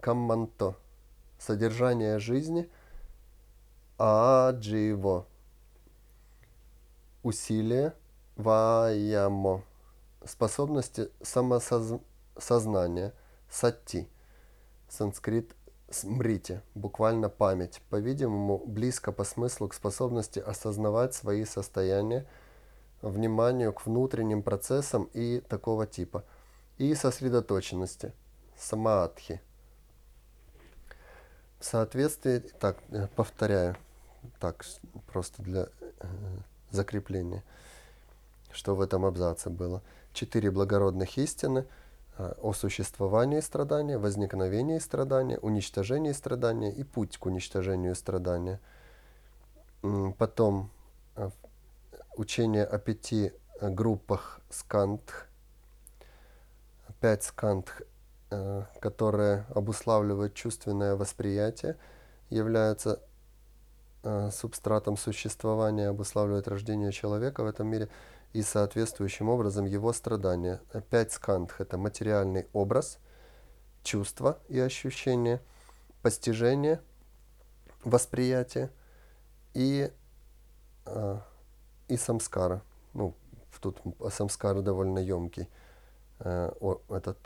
Камманто, 0.00 0.76
содержание 1.38 2.18
жизни– 2.18 2.70
адживо. 3.98 5.26
Усилие 7.22 7.94
ваямо. 8.36 9.62
Способности 10.24 11.10
самосознания. 11.22 13.12
Сати. 13.54 14.08
Санскрит 14.88 15.54
смрити, 15.88 16.60
буквально 16.74 17.28
память, 17.28 17.80
по-видимому, 17.88 18.58
близко 18.58 19.12
по 19.12 19.22
смыслу 19.22 19.68
к 19.68 19.74
способности 19.74 20.40
осознавать 20.40 21.14
свои 21.14 21.44
состояния, 21.44 22.26
вниманию 23.00 23.72
к 23.72 23.86
внутренним 23.86 24.42
процессам 24.42 25.08
и 25.14 25.40
такого 25.48 25.86
типа, 25.86 26.24
и 26.78 26.96
сосредоточенности, 26.96 28.12
самаатхи. 28.58 29.40
В 31.60 31.64
соответствии, 31.64 32.40
так, 32.58 32.78
повторяю, 33.14 33.76
так, 34.40 34.64
просто 35.12 35.42
для 35.42 35.68
э, 36.00 36.06
закрепления, 36.72 37.44
что 38.50 38.74
в 38.74 38.80
этом 38.80 39.04
абзаце 39.04 39.48
было. 39.48 39.80
Четыре 40.12 40.50
благородных 40.50 41.18
истины 41.18 41.60
э, 41.60 41.83
о 42.18 42.52
существовании 42.52 43.40
страдания, 43.40 43.98
возникновении 43.98 44.78
страдания, 44.78 45.38
уничтожении 45.38 46.12
страдания 46.12 46.72
и 46.72 46.84
путь 46.84 47.18
к 47.18 47.26
уничтожению 47.26 47.94
страдания. 47.94 48.60
Потом 50.18 50.70
э, 51.16 51.30
учение 52.16 52.64
о 52.64 52.78
пяти 52.78 53.32
группах 53.60 54.40
скандх, 54.50 55.28
пять 57.00 57.24
скандх, 57.24 57.82
которые 58.80 59.46
обуславливают 59.54 60.34
чувственное 60.34 60.96
восприятие, 60.96 61.76
являются 62.30 63.00
Э, 64.06 64.30
субстратом 64.30 64.98
существования 64.98 65.88
обуславливает 65.88 66.46
рождение 66.46 66.92
человека 66.92 67.42
в 67.42 67.46
этом 67.46 67.68
мире 67.68 67.88
и 68.34 68.42
соответствующим 68.42 69.28
образом 69.28 69.64
его 69.64 69.92
страдания. 69.92 70.60
Пять 70.90 71.12
скандх– 71.12 71.54
это 71.60 71.78
материальный 71.78 72.48
образ, 72.52 72.98
чувства 73.84 74.38
и 74.48 74.58
ощущения, 74.58 75.40
постижение, 76.02 76.80
восприятие 77.84 78.70
и, 79.54 79.90
э, 80.84 81.18
и 81.86 81.96
самскара. 81.96 82.62
Ну, 82.92 83.14
тут 83.60 83.80
самскара 84.10 84.62
довольно 84.62 84.98
емкий 84.98 85.48
э, 86.18 86.50
этот 86.88 87.18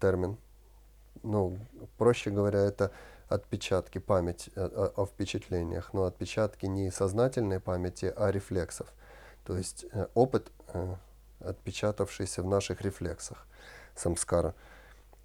термин. 0.00 0.38
Ну, 1.24 1.58
проще 1.98 2.30
говоря, 2.30 2.60
это 2.60 2.92
отпечатки, 3.28 3.98
память 3.98 4.50
о, 4.54 4.60
э, 4.60 4.92
о, 4.96 5.02
о 5.02 5.06
впечатлениях, 5.06 5.92
но 5.92 6.04
отпечатки 6.04 6.66
не 6.66 6.92
сознательной 6.92 7.58
памяти, 7.58 8.12
а 8.16 8.30
рефлексов. 8.30 8.92
То 9.44 9.56
есть 9.56 9.84
э, 9.92 10.06
опыт, 10.14 10.50
э, 10.68 10.94
отпечатавшийся 11.40 12.42
в 12.42 12.46
наших 12.46 12.82
рефлексах, 12.82 13.46
самскара. 13.94 14.54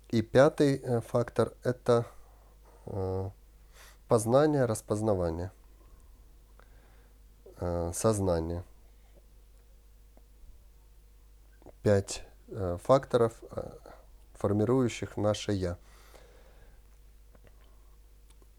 И 0.10 0.22
пятый 0.22 1.02
фактор– 1.02 1.54
это 1.64 2.06
познание, 4.08 4.64
распознавание, 4.64 5.52
сознание. 7.94 8.64
Пять 11.84 12.26
факторов, 12.84 13.34
формирующих 14.36 15.18
наше 15.18 15.52
«я» 15.52 15.78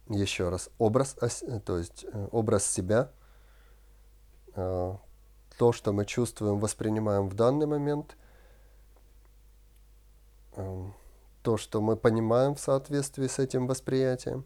еще 0.08 0.48
раз, 0.48 0.70
образ, 0.78 1.16
то 1.64 1.78
есть 1.78 2.04
э, 2.10 2.28
образ 2.32 2.66
себя, 2.66 3.10
э, 4.54 4.96
то, 5.58 5.72
что 5.72 5.92
мы 5.92 6.06
чувствуем, 6.06 6.60
воспринимаем 6.60 7.28
в 7.28 7.34
данный 7.34 7.66
момент, 7.66 8.16
э, 10.56 10.84
то, 11.42 11.56
что 11.56 11.80
мы 11.80 11.96
понимаем 11.96 12.54
в 12.54 12.60
соответствии 12.60 13.26
с 13.26 13.40
этим 13.40 13.66
восприятием, 13.66 14.44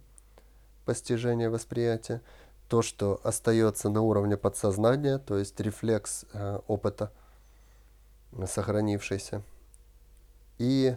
постижение 0.87 1.51
восприятия, 1.51 2.23
то, 2.69 2.81
что 2.81 3.21
остается 3.23 3.91
на 3.91 4.01
уровне 4.01 4.39
подсознания, 4.39 5.19
то 5.19 5.37
есть 5.37 5.61
рефлекс 5.61 6.25
опыта, 6.67 7.13
сохранившийся, 8.47 9.43
и 10.59 10.97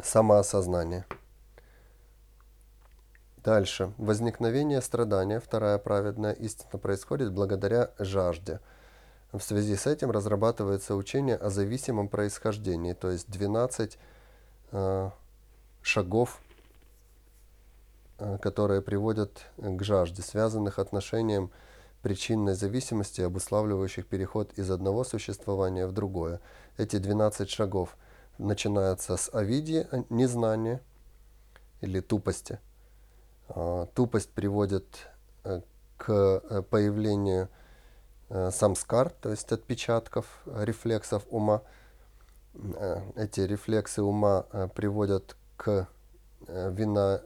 самоосознание. 0.00 1.06
Дальше. 3.44 3.92
Возникновение 3.98 4.80
страдания, 4.80 5.38
вторая 5.38 5.76
праведная 5.76 6.32
истина, 6.32 6.78
происходит 6.78 7.30
благодаря 7.30 7.90
жажде. 7.98 8.58
В 9.32 9.40
связи 9.40 9.76
с 9.76 9.86
этим 9.86 10.10
разрабатывается 10.10 10.94
учение 10.96 11.36
о 11.36 11.50
зависимом 11.50 12.08
происхождении, 12.08 12.94
то 12.94 13.10
есть 13.10 13.30
12 13.30 13.98
э, 14.72 15.10
шагов, 15.82 16.40
э, 18.18 18.38
которые 18.38 18.80
приводят 18.80 19.44
к 19.58 19.82
жажде, 19.82 20.22
связанных 20.22 20.78
отношением 20.78 21.50
причинной 22.00 22.54
зависимости, 22.54 23.20
обуславливающих 23.20 24.06
переход 24.06 24.54
из 24.54 24.70
одного 24.70 25.04
существования 25.04 25.86
в 25.86 25.92
другое. 25.92 26.40
Эти 26.78 26.96
12 26.96 27.50
шагов 27.50 27.98
начинаются 28.38 29.18
с 29.18 29.28
авидии, 29.34 29.86
незнания 30.08 30.80
или 31.82 32.00
тупости– 32.00 32.58
а, 32.68 32.73
тупость 33.94 34.30
приводит 34.30 34.86
э, 35.44 35.60
к 35.96 36.10
э, 36.10 36.62
появлению 36.62 37.48
э, 38.30 38.50
самскар, 38.50 39.10
то 39.10 39.30
есть 39.30 39.52
отпечатков, 39.52 40.26
рефлексов 40.46 41.24
ума. 41.30 41.62
Эти 43.16 43.40
рефлексы 43.40 44.00
ума 44.00 44.42
приводят 44.76 45.36
к 45.56 45.88
вина, 46.46 47.20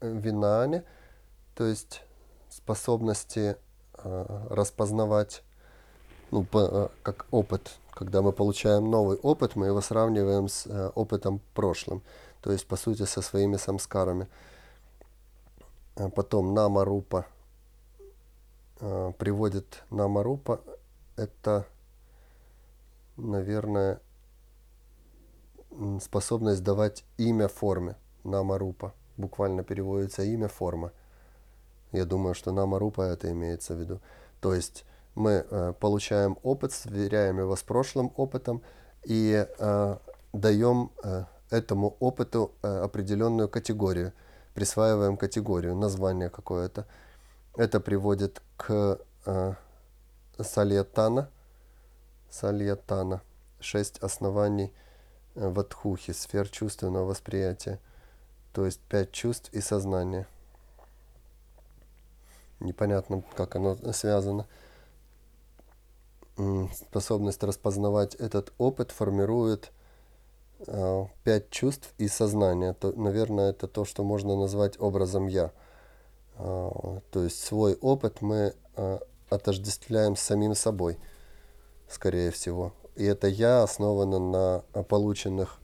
винане, 0.00 0.82
то 1.54 1.64
есть 1.64 2.02
способности 2.48 3.56
распознавать, 4.02 5.42
ну, 6.30 6.44
по, 6.44 6.90
как 7.02 7.26
опыт. 7.30 7.70
Когда 7.90 8.22
мы 8.22 8.32
получаем 8.32 8.90
новый 8.90 9.18
опыт, 9.18 9.56
мы 9.56 9.66
его 9.66 9.82
сравниваем 9.82 10.48
с 10.48 10.90
опытом 10.94 11.42
прошлым, 11.52 12.02
то 12.40 12.50
есть, 12.50 12.66
по 12.66 12.76
сути, 12.76 13.02
со 13.02 13.20
своими 13.20 13.58
самскарами. 13.58 14.26
А 16.00 16.08
потом 16.08 16.54
Намарупа 16.54 17.26
а, 18.80 19.12
приводит 19.12 19.84
Намарупа. 19.90 20.62
Это, 21.16 21.66
наверное, 23.18 24.00
способность 26.00 26.62
давать 26.62 27.04
имя 27.18 27.48
форме. 27.48 27.96
Намарупа. 28.24 28.94
Буквально 29.18 29.62
переводится 29.62 30.22
имя 30.22 30.48
форма. 30.48 30.92
Я 31.92 32.06
думаю, 32.06 32.34
что 32.34 32.50
Намарупа 32.50 33.02
это 33.02 33.30
имеется 33.30 33.74
в 33.74 33.80
виду. 33.80 34.00
То 34.40 34.54
есть 34.54 34.86
мы 35.14 35.44
э, 35.50 35.74
получаем 35.78 36.38
опыт, 36.42 36.72
сверяем 36.72 37.40
его 37.40 37.56
с 37.56 37.62
прошлым 37.62 38.10
опытом 38.16 38.62
и 39.04 39.46
э, 39.46 39.96
даем 40.32 40.92
э, 41.04 41.24
этому 41.50 41.96
опыту 42.00 42.52
э, 42.62 42.84
определенную 42.84 43.50
категорию– 43.50 44.14
присваиваем 44.54 45.16
категорию, 45.16 45.74
название 45.74 46.30
какое-то. 46.30 46.86
Это 47.56 47.80
приводит 47.80 48.42
к 48.56 48.98
э, 49.26 49.54
сальятана. 50.40 51.28
Сальятана. 52.30 53.22
Шесть 53.60 53.98
оснований 53.98 54.72
э, 55.34 55.48
ватхухи, 55.48 56.12
сфер 56.12 56.48
чувственного 56.48 57.04
восприятия. 57.04 57.78
То 58.52 58.66
есть 58.66 58.80
пять 58.80 59.12
чувств 59.12 59.50
и 59.52 59.60
сознание. 59.60 60.26
Непонятно, 62.58 63.22
как 63.36 63.56
оно 63.56 63.76
связано. 63.92 64.46
Способность 66.74 67.42
распознавать 67.42 68.14
этот 68.14 68.52
опыт 68.58 68.90
формирует 68.90 69.72
пять 71.24 71.50
чувств 71.50 71.94
и 71.98 72.08
сознание. 72.08 72.74
То, 72.74 72.92
наверное, 72.92 73.50
это 73.50 73.66
то, 73.66 73.84
что 73.84 74.04
можно 74.04 74.36
назвать 74.36 74.78
образом 74.80 75.26
«я». 75.26 75.52
Э, 76.36 77.00
то 77.10 77.22
есть 77.22 77.42
свой 77.42 77.74
опыт 77.74 78.20
мы 78.20 78.54
э, 78.76 78.98
отождествляем 79.30 80.16
с 80.16 80.20
самим 80.20 80.54
собой, 80.54 80.98
скорее 81.88 82.30
всего. 82.30 82.72
И 82.96 83.04
это 83.04 83.26
«я» 83.26 83.62
основано 83.62 84.18
на 84.18 84.82
полученных, 84.84 85.58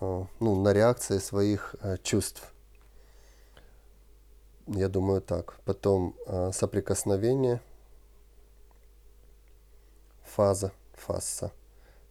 ну, 0.00 0.28
на 0.40 0.72
реакции 0.72 1.18
своих 1.18 1.74
чувств. 2.02 2.52
Я 4.66 4.88
думаю 4.88 5.22
так. 5.22 5.58
Потом 5.64 6.14
соприкосновение, 6.52 7.60
фаза, 10.22 10.72
фасса 10.92 11.52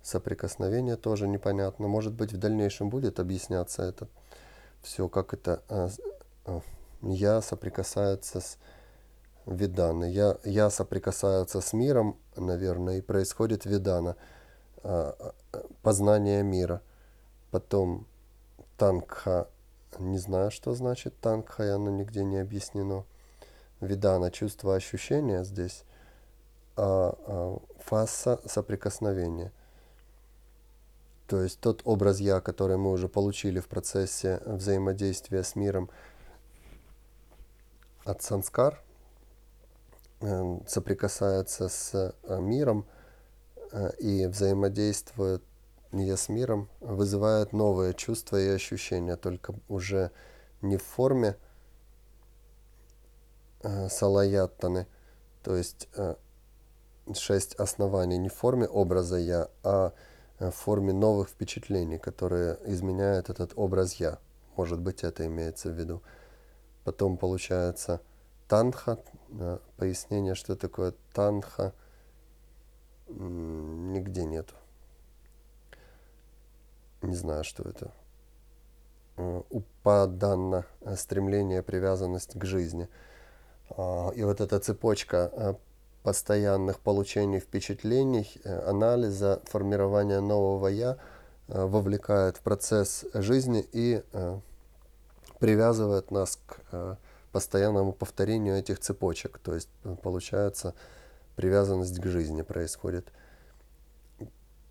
соприкосновение 0.06 0.98
тоже 0.98 1.28
непонятно. 1.28 1.88
Может 1.88 2.14
быть, 2.14 2.32
в 2.32 2.38
дальнейшем 2.38 2.90
будет 2.90 3.20
объясняться 3.20 3.82
это 3.82 4.08
все, 4.84 5.10
как 5.10 5.34
это 5.34 5.64
а, 5.68 5.90
а, 6.46 6.62
я 7.02 7.42
соприкасается 7.42 8.40
с 8.40 8.58
виданы. 9.48 10.06
Я, 10.06 10.38
я 10.44 10.70
соприкасается 10.70 11.60
с 11.60 11.74
миром, 11.74 12.18
наверное, 12.36 13.00
и 13.00 13.02
происходит 13.02 13.66
видана, 13.66 14.16
а, 14.84 15.34
познание 15.82 16.44
мира. 16.44 16.82
Потом 17.50 18.06
тангха, 18.78 19.48
не 19.98 20.20
знаю, 20.20 20.52
что 20.52 20.76
значит 20.76 21.20
тангха, 21.20 21.64
и 21.64 21.70
оно 21.70 21.90
нигде 21.90 22.24
не 22.24 22.38
объяснено. 22.38 23.06
Видана, 23.82 24.30
чувство 24.30 24.76
ощущения 24.76 25.44
здесь, 25.44 25.84
а, 26.76 27.18
а 27.26 27.58
фаса 27.80 28.40
соприкосновения– 28.46 29.52
То 31.28 31.42
есть 31.42 31.60
тот 31.60 31.82
образ 31.86 32.20
«я», 32.20 32.40
который 32.40 32.78
мы 32.78 32.92
уже 32.92 33.10
получили 33.10 33.60
в 33.60 33.68
процессе 33.68 34.42
взаимодействия 34.46 35.44
с 35.44 35.56
миром 35.56 35.90
от 38.04 38.22
санскар, 38.22 38.84
э, 40.22 40.60
соприкасается 40.68 41.68
с 41.68 42.14
э, 42.24 42.40
миром 42.40 42.86
э, 43.72 43.90
и 43.98 44.28
взаимодействует 44.28 45.44
не 45.92 46.16
с 46.16 46.30
миром, 46.30 46.70
вызывает 46.80 47.54
новые 47.54 47.96
чувства 47.96 48.38
и 48.40 48.50
ощущения, 48.50 49.16
только 49.16 49.56
уже 49.68 50.12
не 50.62 50.78
в 50.78 50.84
форме 50.84 51.38
салаяттаны, 53.90 54.86
то 55.42 55.56
есть 55.56 55.88
шесть 57.16 57.56
оснований, 57.56 58.18
не 58.18 58.30
в 58.30 58.34
форме 58.34 58.68
образа 58.68 59.16
«я», 59.16 59.50
а 59.64 59.94
в 60.40 60.52
форме 60.52 60.94
новых 60.94 61.30
впечатлений, 61.30 61.98
которые 61.98 62.58
изменяют 62.66 63.30
этот 63.30 63.54
образ 63.56 63.96
«я». 63.96 64.20
Может 64.56 64.80
быть, 64.80 65.04
это 65.04 65.26
имеется 65.26 65.70
в 65.70 65.74
виду. 65.74 66.02
Потом 66.84 67.18
получается 67.18 68.02
танха, 68.48 69.00
пояснение, 69.78 70.36
что 70.36 70.56
такое 70.56 70.94
танха, 71.14 71.74
нигде 73.08 74.26
нету. 74.26 74.56
Не 77.02 77.16
знаю, 77.16 77.44
что 77.44 77.64
это. 77.64 77.92
Упаданна, 79.50 80.66
стремление, 80.96 81.64
привязанность 81.64 82.38
к 82.38 82.46
жизни. 82.46 82.90
А, 83.70 84.10
и 84.16 84.24
вот 84.24 84.42
эта 84.42 84.60
цепочка 84.60 85.58
постоянных 86.06 86.80
получений 86.82 87.40
впечатлений, 87.40 88.30
э, 88.44 88.70
анализа, 88.70 89.42
формирования 89.46 90.22
нового 90.22 90.68
«я» 90.68 90.98
э, 91.48 91.66
вовлекает 91.66 92.38
в 92.38 92.42
процесс 92.42 93.06
жизни 93.16 93.66
и 93.74 94.04
э, 94.14 94.40
привязывает 95.40 96.12
нас 96.12 96.40
к 96.46 96.98
постоянному 97.32 97.92
повторению 97.92 98.56
этих 98.56 98.80
цепочек. 98.80 99.40
То 99.40 99.56
есть 99.56 99.70
получается 100.04 100.74
привязанность 101.36 102.00
к 102.00 102.06
жизни 102.06 102.44
происходит. 102.44 103.08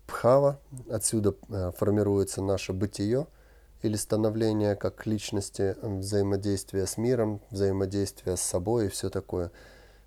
Пхава, 0.07 0.57
отсюда 0.89 1.35
формируется 1.77 2.41
наше 2.41 2.73
бытие 2.73 3.27
или 3.83 3.97
становление 3.97 4.75
как 4.75 5.05
личности, 5.05 5.75
взаимодействие 5.81 6.87
с 6.87 6.97
миром, 6.97 7.41
взаимодействие 7.51 8.37
с 8.37 8.41
собой 8.41 8.85
и 8.85 8.89
все 8.89 9.09
такое– 9.09 9.51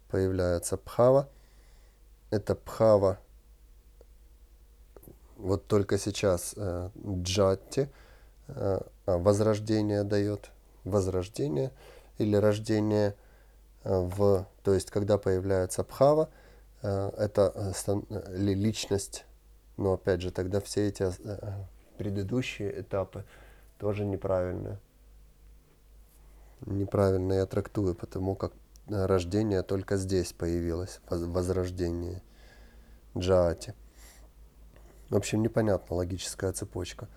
появляется 0.08 0.76
пхава. 0.76 1.28
Это 2.30 2.54
пхава 2.54 3.18
вот 5.38 5.66
только 5.66 5.98
сейчас 5.98 6.54
э, 6.56 6.90
джатти 7.22 7.88
э, 8.48 8.80
а, 9.06 9.18
возрождение 9.18 10.02
дает, 10.02 10.50
возрождение 10.84 11.70
или 12.18 12.36
рождение 12.36 13.14
э, 13.84 13.98
в, 13.98 14.46
то 14.64 14.74
есть 14.74 14.90
когда 14.90 15.16
появляется 15.16 15.84
пхава, 15.84 16.28
э, 16.82 17.10
это 17.16 17.52
э, 17.54 18.36
личность, 18.36 19.24
но 19.76 19.92
опять 19.92 20.20
же 20.20 20.32
тогда 20.32 20.60
все 20.60 20.88
эти 20.88 21.04
э, 21.04 21.64
предыдущие 21.96 22.80
этапы 22.80 23.24
тоже 23.78 24.04
неправильные. 24.04 24.78
Неправильно 26.66 27.34
я 27.34 27.46
трактую, 27.46 27.94
потому 27.94 28.34
как 28.34 28.52
рождение 28.88 29.62
только 29.62 29.96
здесь 29.96 30.32
появилось, 30.32 31.00
возрождение 31.08 32.22
джаати. 33.16 33.74
В 35.10 35.16
общем, 35.16 35.42
непонятна 35.42 35.96
логическая 35.96 36.52
цепочка. 36.52 37.08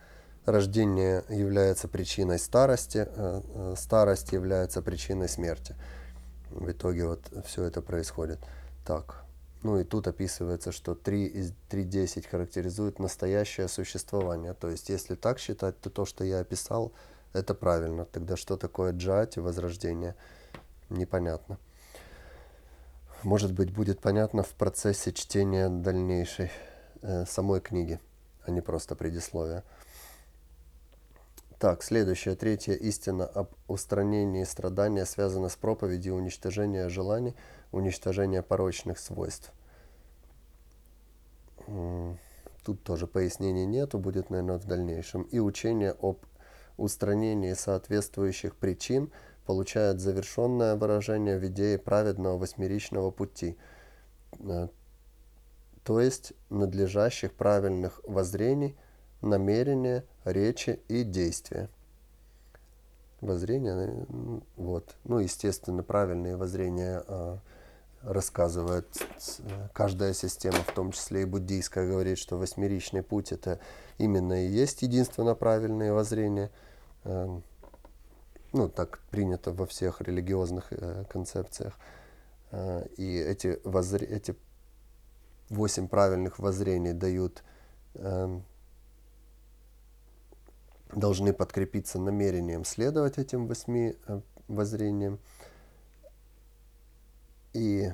Рождение 0.45 1.23
является 1.29 1.87
причиной 1.87 2.39
старости, 2.39 3.07
э, 3.07 3.41
э, 3.53 3.75
старость 3.77 4.31
является 4.31 4.81
причиной 4.81 5.29
смерти. 5.29 5.75
В 6.49 6.71
итоге 6.71 7.05
вот 7.05 7.21
все 7.45 7.63
это 7.63 7.81
происходит 7.81 8.39
так. 8.85 9.23
Ну 9.63 9.79
и 9.79 9.83
тут 9.83 10.07
описывается, 10.07 10.71
что 10.71 10.95
3 10.95 11.25
из 11.25 11.53
3.10 11.69 12.27
характеризует 12.27 12.97
настоящее 12.97 13.67
существование. 13.67 14.53
То 14.53 14.69
есть, 14.69 14.89
если 14.89 15.15
так 15.15 15.37
считать, 15.37 15.79
то 15.79 15.89
то, 15.91 16.05
что 16.05 16.23
я 16.23 16.39
описал, 16.39 16.93
это 17.33 17.53
правильно. 17.53 18.05
Тогда 18.05 18.35
что 18.35 18.57
такое 18.57 18.91
джати, 18.91 19.37
возрождение? 19.39 20.15
Непонятно. 20.91 21.57
Может 23.23 23.53
быть, 23.53 23.71
будет 23.71 23.99
понятно 23.99 24.43
в 24.43 24.49
процессе 24.49 25.13
чтения 25.13 25.69
дальнейшей 25.69 26.51
э, 27.01 27.25
самой 27.25 27.61
книги, 27.61 27.99
а 28.45 28.51
не 28.51 28.61
просто 28.61 28.95
предисловия. 28.95 29.63
Так, 31.59 31.83
следующая, 31.83 32.35
третья 32.35 32.73
истина 32.73 33.25
об 33.25 33.51
устранении 33.67 34.43
страдания 34.45 35.05
связана 35.05 35.49
с 35.49 35.55
проповедью 35.55 36.15
уничтожения 36.15 36.89
желаний, 36.89 37.35
уничтожения 37.71 38.41
порочных 38.41 38.97
свойств. 38.97 39.53
Тут 42.65 42.83
тоже 42.83 43.05
пояснений 43.05 43.67
нету, 43.67 43.99
будет, 43.99 44.31
наверное, 44.31 44.57
в 44.57 44.65
дальнейшем. 44.65 45.23
И 45.23 45.37
учение 45.37 45.95
об 46.01 46.17
устранении 46.77 47.53
соответствующих 47.53 48.55
причин– 48.55 49.11
получает 49.51 49.99
завершенное 49.99 50.77
выражение 50.77 51.37
в 51.37 51.45
идее 51.45 51.77
праведного 51.77 52.37
восьмеричного 52.37 53.11
пути, 53.11 53.57
э, 54.39 54.69
то 55.83 55.99
есть 55.99 56.31
надлежащих 56.49 57.33
правильных 57.33 57.99
воззрений, 58.05 58.77
намерения, 59.21 60.05
речи 60.23 60.79
и 60.87 61.03
действия. 61.03 61.67
Воззрения, 63.19 63.73
э, 63.73 64.39
вот. 64.55 64.95
Ну, 65.03 65.19
естественно, 65.19 65.83
правильные 65.83 66.37
воззрения 66.37 67.03
а, 67.05 67.39
рассказывает 68.03 68.87
каждая 69.73 70.13
система, 70.13 70.59
в 70.59 70.73
том 70.73 70.93
числе 70.93 71.23
и 71.23 71.25
буддийская, 71.25 71.89
говорит, 71.89 72.19
что 72.19 72.37
восьмеричный 72.37 73.03
путь 73.03 73.33
это 73.33 73.59
именно 73.97 74.45
и 74.45 74.47
есть 74.47 74.81
единственно 74.81 75.35
правильные 75.35 75.91
воззрения. 75.91 76.51
Ну, 78.53 78.67
так 78.67 78.99
принято 79.11 79.53
во 79.53 79.65
всех 79.65 80.01
религиозных 80.01 80.73
э, 80.73 81.05
концепциях. 81.09 81.79
Э, 82.51 82.85
и 82.97 83.17
эти, 83.17 83.61
воззр... 83.63 84.03
эти 84.03 84.35
восемь 85.49 85.87
правильных 85.87 86.37
воззрений 86.37 86.91
дают, 86.91 87.43
э, 87.95 88.41
должны 90.93 91.31
подкрепиться 91.31 91.97
намерением 91.97 92.65
следовать 92.65 93.17
этим 93.17 93.47
восьми 93.47 93.95
э, 94.07 94.21
воззрениям. 94.49 95.19
И 97.53 97.93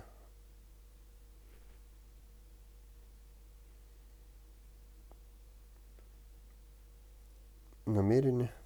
намерение– 7.86 8.52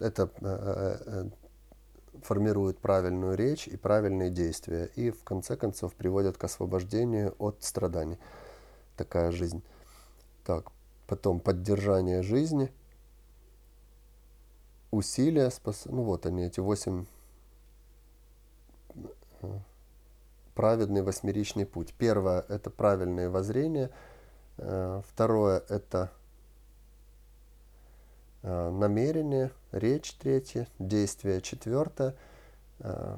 это 0.00 0.30
э, 0.40 0.98
э, 1.06 1.24
формирует 2.22 2.78
правильную 2.78 3.36
речь 3.36 3.68
и 3.68 3.76
правильные 3.76 4.30
действия. 4.30 4.86
И 4.96 5.10
в 5.10 5.22
конце 5.24 5.56
концов 5.56 5.94
приводят 5.94 6.36
к 6.36 6.44
освобождению 6.44 7.34
от 7.38 7.62
страданий. 7.62 8.18
Такая 8.96 9.30
жизнь. 9.30 9.62
Так, 10.44 10.70
потом 11.06 11.40
поддержание 11.40 12.22
жизни, 12.22 12.72
усилия, 14.90 15.50
спас... 15.50 15.84
ну 15.86 16.02
вот 16.02 16.26
они, 16.26 16.44
эти 16.44 16.60
восемь 16.60 17.06
э, 19.42 19.58
праведный 20.54 21.02
восьмеричный 21.02 21.66
путь. 21.66 21.94
Первое– 21.98 22.44
это 22.48 22.70
правильное 22.70 23.28
воззрение. 23.28 23.90
Второе– 24.56 25.62
это 25.68 26.10
намерение, 28.42 29.50
речь 29.72 30.14
третье, 30.14 30.68
действие 30.78 31.40
четвертое, 31.40 32.14
э, 32.80 33.16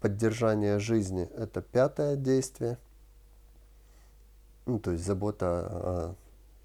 поддержание 0.00 0.78
жизни 0.78 1.28
это 1.36 1.62
пятое 1.62 2.16
действие, 2.16 2.78
ну, 4.66 4.78
то 4.78 4.90
есть 4.90 5.04
забота 5.04 5.46
о 5.46 6.14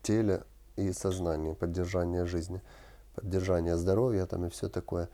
теле 0.02 0.44
и 0.76 0.92
сознании, 0.92 1.54
поддержание 1.54 2.26
жизни, 2.26 2.62
поддержание 3.16 3.78
здоровья 3.78 4.26
там 4.26 4.46
и 4.46 4.50
все 4.50 4.70
такое. 4.70 5.10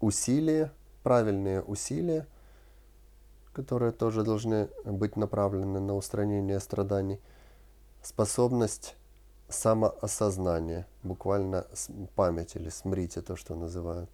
Усилия, 0.00 0.72
правильные 1.02 1.62
усилия, 1.62 2.26
которые 3.52 3.92
тоже 3.92 4.22
должны 4.22 4.68
быть 4.84 5.16
направлены 5.16 5.80
на 5.80 5.94
устранение 5.94 6.60
страданий, 6.60 7.20
способность 8.02 8.96
самоосознание, 9.48 10.86
буквально 11.02 11.66
память 12.14 12.56
или 12.56 12.68
смрите, 12.68 13.20
то, 13.22 13.36
что 13.36 13.54
называют. 13.54 14.10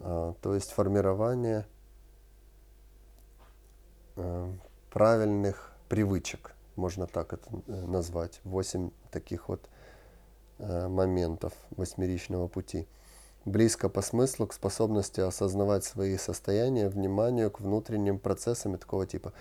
А, 0.00 0.34
то 0.40 0.54
есть 0.54 0.72
формирование 0.72 1.66
а, 4.16 4.52
правильных 4.90 5.72
привычек, 5.88 6.54
можно 6.76 7.06
так 7.06 7.32
это 7.32 7.48
э, 7.66 7.86
назвать. 7.86 8.40
Восемь 8.44 8.90
таких 9.10 9.48
вот 9.48 9.68
э, 10.58 10.88
моментов 10.88 11.52
восьмеричного 11.70 12.48
пути. 12.48 12.88
Близко 13.44 13.88
по 13.88 14.02
смыслу 14.02 14.46
к 14.46 14.54
способности 14.54 15.20
осознавать 15.20 15.84
свои 15.84 16.16
состояния, 16.16 16.88
вниманию 16.88 17.50
к 17.50 17.60
внутренним 17.60 18.18
процессам 18.18 18.78
такого 18.78 19.06
типа. 19.06 19.32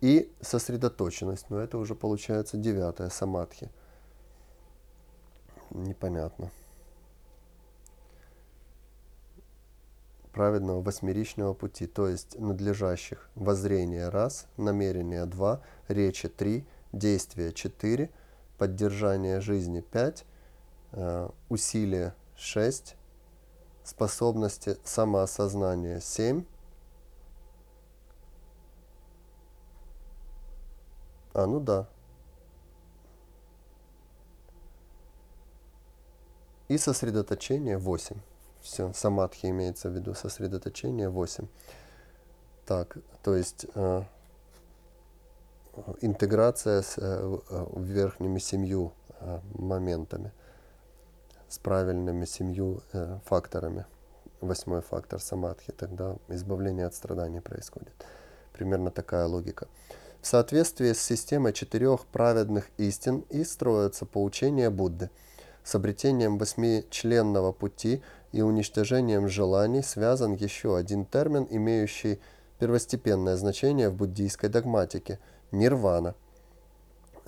И 0.00 0.32
сосредоточенность, 0.40 1.50
но 1.50 1.60
это 1.60 1.78
уже 1.78 1.94
получается 1.94 2.56
девятая 2.56 3.10
самадхи. 3.10 3.70
Непонятно. 5.76 6.50
праведного 10.32 10.82
восьмеричного 10.82 11.54
пути, 11.54 11.86
то 11.86 12.08
есть 12.08 12.38
надлежащих 12.38 13.30
воззрения 13.34 14.10
раз, 14.10 14.48
намерения 14.58 15.24
два, 15.24 15.62
речи 15.88 16.28
три, 16.28 16.66
действия 16.92 17.54
четыре, 17.54 18.10
поддержание 18.58 19.40
жизни 19.40 19.80
пять, 19.80 20.26
э, 20.92 21.30
усилия 21.48 22.14
шесть, 22.36 22.96
способности 23.82 24.76
самоосознания 24.84 26.00
семь, 26.00 26.44
А, 31.32 31.46
ну 31.46 31.60
да. 31.60 31.86
И 36.68 36.78
сосредоточение 36.78 37.78
8. 37.78 38.16
Все, 38.60 38.92
самадхи 38.92 39.46
имеется 39.46 39.88
в 39.88 39.92
виду, 39.92 40.14
сосредоточение 40.14 41.08
8. 41.08 41.46
Так, 42.66 42.96
то 43.22 43.36
есть 43.36 43.66
э, 43.74 44.02
интеграция 46.00 46.82
с 46.82 46.94
э, 46.96 47.38
верхними 47.76 48.38
семью 48.38 48.92
э, 49.20 49.40
моментами, 49.54 50.32
с 51.48 51.58
правильными 51.58 52.24
семью 52.24 52.82
э, 52.92 53.18
факторами. 53.24 53.86
Восьмой 54.40 54.82
фактор 54.82 55.20
самадхи, 55.20 55.72
тогда 55.72 56.16
избавление 56.28 56.86
от 56.86 56.94
страданий 56.94 57.40
происходит. 57.40 57.94
Примерно 58.52 58.90
такая 58.90 59.26
логика. 59.26 59.68
В 60.20 60.26
соответствии 60.26 60.92
с 60.92 61.00
системой 61.00 61.52
четырех 61.52 62.04
праведных 62.06 62.68
истин 62.78 63.24
и 63.30 63.44
строятся 63.44 64.06
поучения 64.06 64.70
Будды. 64.70 65.10
С 65.66 65.74
обретением 65.74 66.38
восьмичленного 66.38 67.52
пути– 67.52 68.00
и 68.36 68.42
уничтожением 68.42 69.28
желаний 69.28 69.82
связан 69.82 70.34
еще 70.34 70.76
один 70.76 71.06
термин, 71.06 71.46
имеющий 71.48 72.20
первостепенное 72.58 73.36
значение 73.36 73.88
в 73.88 73.94
буддийской 73.94 74.50
догматике– 74.50 75.18
нирвана. 75.52 76.14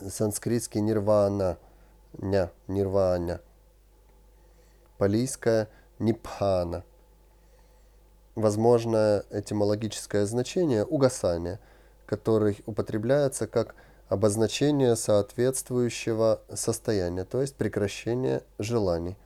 Санскритский 0.07 0.83
нирвана, 0.83 1.57
ня, 2.19 2.51
нирваня. 2.67 3.41
Палийское 4.99 5.69
нипхана. 5.99 6.85
Возможное 8.35 9.25
этимологическое 9.31 10.27
значение– 10.27 10.85
угасание, 10.85 11.59
который 12.05 12.59
употребляется 12.67 13.47
как 13.47 13.75
обозначение 14.09 14.97
соответствующего 14.97 16.41
состояния, 16.53 17.25
то 17.25 17.41
есть 17.41 17.57
прекращение 17.57 18.43
желаний. 18.59 19.17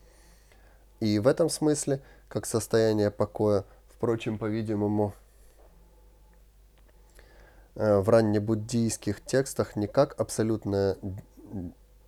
И 1.00 1.18
в 1.18 1.26
этом 1.26 1.48
смысле, 1.48 2.00
как 2.28 2.46
состояние 2.46 3.10
покоя, 3.10 3.64
впрочем, 3.88 4.38
по-видимому, 4.38 5.14
э, 7.74 7.98
в 7.98 8.08
раннебуддийских 8.08 9.24
текстах 9.24 9.76
не 9.76 9.86
как 9.86 10.20
абсолютная 10.20 10.96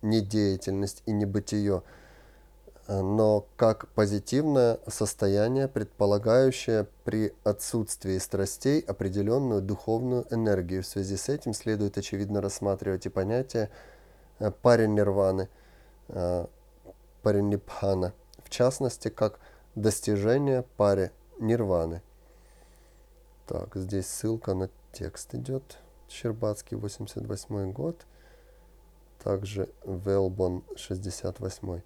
недеятельность 0.01 1.03
и 1.05 1.11
небытие, 1.11 1.83
но 2.87 3.45
как 3.55 3.87
позитивное 3.89 4.79
состояние, 4.87 5.67
предполагающее 5.67 6.87
при 7.03 7.33
отсутствии 7.43 8.17
страстей 8.17 8.79
определенную 8.81 9.61
духовную 9.61 10.25
энергию. 10.29 10.83
В 10.83 10.87
связи 10.87 11.17
с 11.17 11.29
этим 11.29 11.53
следует 11.53 11.97
очевидно 11.97 12.41
рассматривать 12.41 13.05
и 13.05 13.09
понятие 13.09 13.69
э, 14.39 14.51
паринирваны, 14.51 15.49
паринипхана– 17.21 18.13
в 18.45 18.49
частности, 18.49 19.09
как 19.09 19.39
достижение 19.73 20.63
паре 20.77 21.11
нирваны. 21.39 22.01
Так, 23.47 23.75
здесь 23.75 24.07
ссылка 24.07 24.53
на 24.53 24.69
текст 24.93 25.33
идет. 25.33 25.79
Щербацкий, 26.07 26.77
88 26.77 27.71
год. 27.71 28.05
Также 29.23 29.67
Велбон, 29.83 30.63
68. 30.77 31.81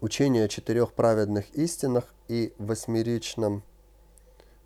Учение 0.00 0.44
о 0.44 0.48
четырех 0.48 0.92
праведных 0.92 1.50
истинах 1.54 2.04
и 2.28 2.52
восьмеричном 2.58 3.62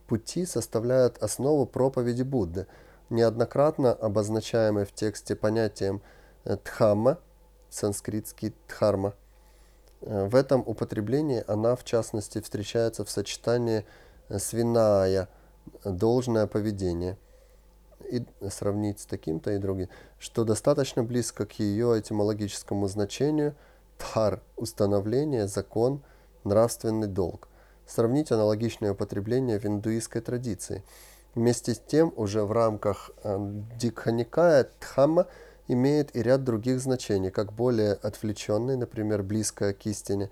пути 0.06 0.44
составляют 0.44 1.18
основу 1.18 1.66
проповеди 1.66 2.22
Будды, 2.22 2.66
неоднократно 3.10 3.92
обозначаемой 3.92 4.84
в 4.84 4.92
тексте 4.92 5.36
понятием 5.36 6.02
дхамма, 6.44 7.18
санскритский 7.70 8.54
дхарма– 8.66 9.14
Э, 10.00 10.26
в 10.26 10.34
этом 10.34 10.62
употреблении 10.66 11.44
она, 11.46 11.76
в 11.76 11.84
частности, 11.84 12.40
встречается 12.40 13.04
в 13.04 13.10
сочетании 13.10 13.84
э, 14.28 14.38
с 14.38 14.52
виная, 14.52 15.28
должное 15.84 16.46
поведение, 16.46 17.16
и 18.10 18.24
сравнить 18.50 19.00
с 19.00 19.06
таким-то 19.06 19.52
и 19.52 19.58
другим, 19.58 19.88
что 20.18 20.44
достаточно 20.44 21.04
близко 21.04 21.46
к 21.46 21.52
ее 21.60 22.00
этимологическому 22.00 22.88
значению 22.88 23.54
тхар– 24.01 24.40
установление, 24.57 25.46
закон, 25.46 26.03
нравственный 26.44 27.07
долг. 27.07 27.48
Сравнить 27.86 28.32
аналогичное 28.32 28.92
употребление 28.92 29.61
в 29.61 29.66
индуистской 29.66 30.20
традиции. 30.20 30.82
Вместе 31.34 31.74
с 31.74 31.78
тем, 31.78 32.12
уже 32.16 32.44
в 32.44 32.51
рамках 32.51 33.11
э, 33.22 33.38
Дикханикая 33.78 34.68
Дхамма– 34.80 35.26
имеет 35.72 36.16
и 36.16 36.22
ряд 36.22 36.42
других 36.42 36.80
значений, 36.80 37.30
как 37.30 37.53
более 37.53 37.92
отвлеченный, 37.92 38.76
например, 38.76 39.22
близкое 39.22 39.72
к 39.72 39.86
истине, 39.86 40.30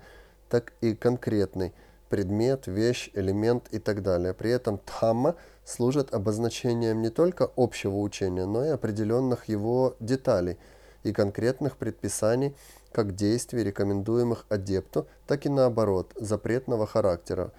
так 0.49 0.73
и 0.81 0.93
конкретный 0.93 1.73
предмет, 2.09 2.67
вещь, 2.67 3.09
элемент 3.13 3.67
и 3.71 3.79
так 3.79 4.01
далее. 4.01 4.33
При 4.33 4.51
этом 4.51 4.81
дхамма 4.85 5.35
служит 5.63 6.13
обозначением 6.13 7.01
не 7.01 7.09
только 7.09 7.49
общего 7.55 7.97
учения, 7.97 8.45
но 8.45 8.65
и 8.65 8.69
определенных 8.69 9.45
его 9.45 9.95
деталей 9.99 10.57
и 11.03 11.13
конкретных 11.13 11.77
предписаний, 11.77 12.55
как 12.91 13.15
действий, 13.15 13.63
рекомендуемых 13.63 14.45
адепту, 14.49 15.07
так 15.27 15.45
и 15.45 15.49
наоборот, 15.49 16.11
запретного 16.15 16.87
характера, 16.87 17.51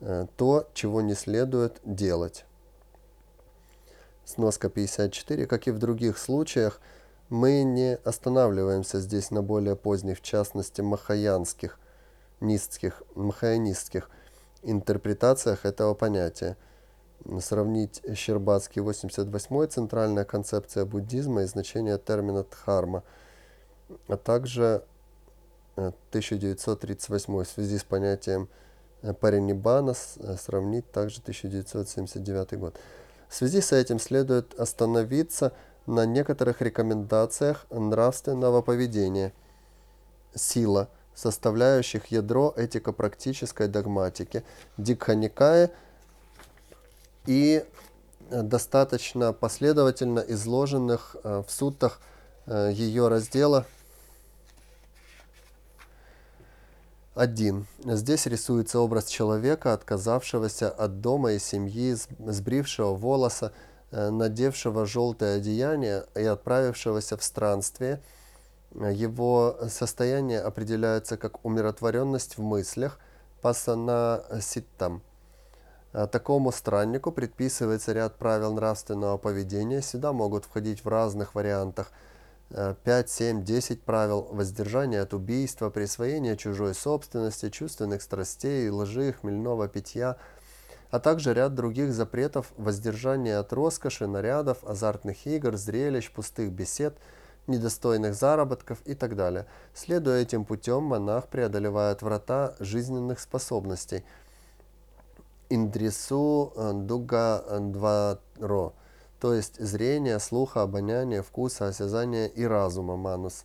э, 0.00 0.26
то, 0.36 0.68
чего 0.74 1.00
не 1.00 1.14
следует 1.14 1.80
делать. 1.84 2.44
Сноска 4.24 4.68
54. 4.68 5.46
Как 5.46 5.66
и 5.66 5.70
в 5.70 5.78
других 5.78 6.18
случаях, 6.18 6.80
мы 7.28 7.62
не 7.62 7.96
останавливаемся 8.04 9.00
здесь 9.00 9.30
на 9.30 9.42
более 9.42 9.74
поздних, 9.74 10.18
в 10.18 10.22
частности, 10.22 10.80
махаянских, 10.80 11.78
нистских, 12.40 13.02
махаянистских 13.14 14.10
интерпретациях 14.62 15.64
этого 15.64 15.94
понятия. 15.94 16.56
Сравнить 17.40 18.02
Щербацкий 18.14 18.82
88 18.82 19.66
центральная 19.68 20.24
концепция 20.24 20.84
буддизма 20.84 21.42
и 21.42 21.46
значение 21.46 21.96
термина 21.98 22.44
дхарма, 22.44 23.04
а 24.08 24.16
также 24.16 24.82
1938 25.76 27.34
э, 27.34 27.44
в 27.44 27.48
связи 27.48 27.78
с 27.78 27.84
понятием 27.84 28.48
э, 29.02 29.12
паринибана 29.12 29.94
э, 30.18 30.36
сравнить 30.36 30.90
также 30.92 31.20
1979 31.20 32.58
год. 32.58 32.76
В 33.28 33.34
связи 33.34 33.60
с 33.60 33.72
этим 33.72 33.98
следует 33.98 34.58
остановиться 34.58 35.52
на 35.86 36.04
некоторых 36.04 36.60
рекомендациях 36.60 37.66
нравственного 37.70 38.62
поведения. 38.62 39.32
Сила, 40.34 40.88
составляющих 41.14 42.06
ядро 42.06 42.54
этико-практической 42.56 43.68
догматики, 43.68 44.44
Дикханикая 44.78 45.70
и 47.26 47.64
достаточно 48.30 49.32
последовательно 49.34 50.20
изложенных 50.20 51.16
в 51.22 51.44
сутах 51.48 52.00
ее 52.46 53.08
раздела 53.08 53.66
1. 57.14 57.66
Здесь 57.84 58.26
рисуется 58.26 58.80
образ 58.80 59.06
человека, 59.06 59.72
отказавшегося 59.72 60.70
от 60.70 61.00
дома 61.00 61.32
и 61.32 61.38
семьи, 61.38 61.96
сбрившего 62.18 62.94
волоса, 62.94 63.52
Э, 63.92 64.08
надевшего 64.08 64.86
желтое 64.86 65.36
одеяние 65.36 66.06
и 66.14 66.24
отправившегося 66.24 67.18
в 67.18 67.22
странствие. 67.22 68.00
Его 68.74 69.58
состояние 69.68 70.40
определяется 70.40 71.18
как 71.18 71.44
умиротворенность 71.44 72.38
в 72.38 72.42
мыслях, 72.42 72.98
пасана 73.42 74.24
ситтам. 74.40 75.02
Э, 75.92 76.06
такому 76.06 76.52
страннику 76.52 77.12
предписывается 77.12 77.92
ряд 77.92 78.16
правил 78.16 78.54
нравственного 78.54 79.18
поведения. 79.18 79.82
Сюда 79.82 80.14
могут 80.14 80.46
входить 80.46 80.86
в 80.86 80.88
разных 80.88 81.34
вариантах 81.34 81.92
5, 82.52 83.10
7, 83.10 83.44
10 83.44 83.82
правил 83.82 84.28
воздержания 84.30 85.02
от 85.02 85.14
убийства, 85.14 85.70
присвоения 85.70 86.36
чужой 86.36 86.74
собственности, 86.74 87.48
чувственных 87.50 88.02
страстей, 88.02 88.68
лжи, 88.68 89.12
хмельного 89.12 89.68
питья, 89.68 90.16
а 90.90 91.00
также 91.00 91.32
ряд 91.32 91.54
других 91.54 91.92
запретов 91.92 92.52
воздержания 92.58 93.38
от 93.38 93.52
роскоши, 93.52 94.06
нарядов, 94.06 94.58
азартных 94.64 95.26
игр, 95.26 95.56
зрелищ, 95.56 96.10
пустых 96.10 96.52
бесед, 96.52 96.98
недостойных 97.46 98.14
заработков 98.14 98.78
и 98.84 98.94
так 98.94 99.16
далее. 99.16 99.46
Следуя 99.74 100.20
этим 100.20 100.44
путем, 100.44 100.82
монах 100.82 101.28
преодолевает 101.28 102.02
врата 102.02 102.54
жизненных 102.60 103.20
способностей. 103.20 104.04
Индрису 105.48 106.52
э, 106.54 106.72
дуга 106.74 107.42
дваро 107.60 108.74
то 109.22 109.34
есть 109.34 109.60
зрение, 109.60 110.18
слуха, 110.18 110.62
обоняние, 110.62 111.22
вкуса, 111.22 111.68
осязания 111.68 112.26
и 112.26 112.44
разума 112.44 112.96
манус, 112.96 113.44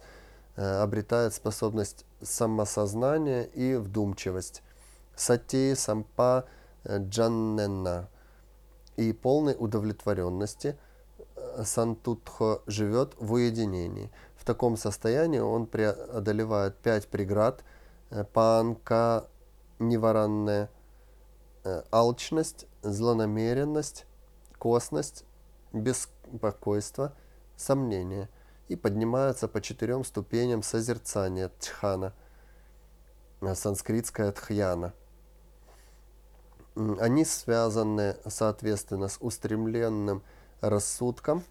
э, 0.56 0.82
обретает 0.82 1.36
способность 1.36 2.04
самосознания 2.20 3.44
и 3.44 3.76
вдумчивость. 3.76 4.64
Сати, 5.16 5.76
сампа, 5.76 6.46
э, 6.84 6.98
джаннена 6.98 8.10
и 8.96 9.14
полной 9.14 9.56
удовлетворенности 9.56 10.80
э, 11.36 11.64
сантутхо 11.64 12.64
живет 12.66 13.14
в 13.20 13.34
уединении. 13.34 14.10
В 14.36 14.46
таком 14.46 14.78
состоянии 14.78 15.42
он 15.42 15.68
преодолевает 15.68 16.76
пять 16.78 17.08
преград, 17.08 17.64
панка, 18.34 19.28
неваранная, 19.78 20.72
алчность, 21.92 22.66
злонамеренность, 22.82 24.08
косность, 24.58 25.24
беспокойство, 25.74 27.14
сомнение 27.56 28.30
и 28.68 28.76
поднимаются 28.76 29.48
по 29.48 29.62
четырем 29.62 30.04
ступеням 30.04 30.64
созерцания 30.64 31.50
тхана, 31.60 32.14
санскритская 33.42 34.32
тхьяна. 34.32 34.94
Они 36.76 37.26
связаны, 37.26 38.18
соответственно, 38.28 39.08
с 39.08 39.18
устремленным 39.20 40.22
рассудком 40.62 41.44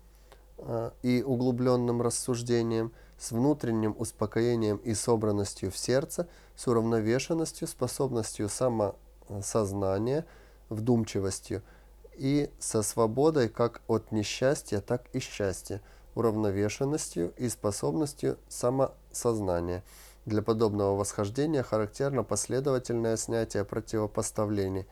а, 0.59 0.93
и 1.03 1.23
углубленным 1.23 2.01
рассуждением, 2.01 2.93
с 3.19 3.33
внутренним 3.33 3.97
успокоением 3.99 4.77
и 4.77 4.95
собранностью 4.95 5.73
в 5.73 5.79
сердце, 5.79 6.29
с 6.55 6.69
уравновешенностью, 6.69 7.67
способностью 7.67 8.49
самосознания, 8.49 10.27
вдумчивостью– 10.69 11.62
и 12.17 12.51
со 12.59 12.83
свободой 12.83 13.49
как 13.49 13.83
от 13.89 14.12
несчастья, 14.12 14.81
так 14.81 15.05
и 15.12 15.21
счастья, 15.21 15.81
уравновешенностью 16.14 17.33
и 17.37 17.49
способностью 17.49 18.39
самосознания. 18.49 19.83
Для 20.25 20.43
подобного 20.43 20.97
восхождения 20.97 21.62
характерно 21.62 22.25
последовательное 22.25 23.17
снятие 23.17 23.64
противопоставлений, 23.64 24.87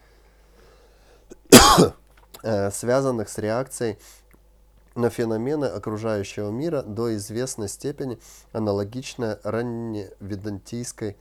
э, 2.42 2.70
связанных 2.70 3.28
с 3.28 3.38
реакцией 3.38 3.98
на 4.94 5.10
феномены 5.10 5.64
окружающего 5.64 6.50
мира 6.50 6.82
до 6.82 7.16
известной 7.16 7.68
степени 7.68 8.18
аналогичная 8.52 9.40
ранневедантийской 9.42 11.16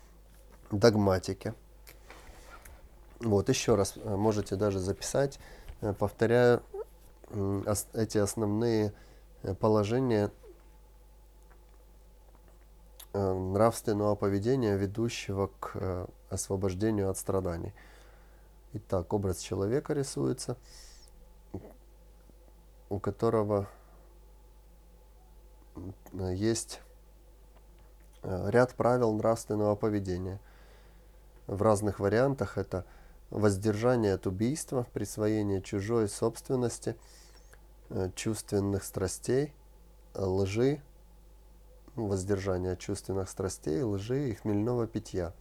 догматике. 0.70 1.56
Вот 3.20 3.50
еще 3.50 3.76
раз 3.76 3.94
э, 3.96 4.16
можете 4.16 4.56
даже 4.56 4.80
записать 4.80 5.40
повторяю 5.92 6.64
эти 7.94 8.18
основные 8.18 8.94
э, 9.42 9.54
положения 9.54 10.32
э, 13.12 13.34
нравственного 13.34 14.16
поведения, 14.16 14.78
ведущего 14.78 15.50
к 15.60 16.08
освобождению 16.30 17.10
от 17.10 17.18
страданий. 17.18 17.74
Итак, 18.74 19.12
образ 19.14 19.40
человека 19.40 19.94
рисуется, 19.94 20.58
у 22.90 23.00
которого 23.00 23.68
есть 26.14 26.82
ряд 28.24 28.74
правил 28.74 29.14
нравственного 29.14 29.76
поведения. 29.76 30.40
В 31.46 31.62
разных 31.62 32.00
вариантах 32.00 32.58
это– 32.58 32.86
воздержание 33.34 34.14
от 34.14 34.28
убийства, 34.28 34.86
присвоение 34.94 35.62
чужой 35.62 36.08
собственности, 36.08 36.96
э, 37.90 38.12
чувственных 38.16 38.84
страстей, 38.84 39.54
лжи, 40.14 40.82
ну, 41.96 42.08
воздержание 42.08 42.74
от 42.74 42.80
чувственных 42.80 43.30
страстей, 43.30 43.82
лжи 43.82 44.30
и 44.30 44.34
хмельного 44.36 44.86
питья. 44.86 45.34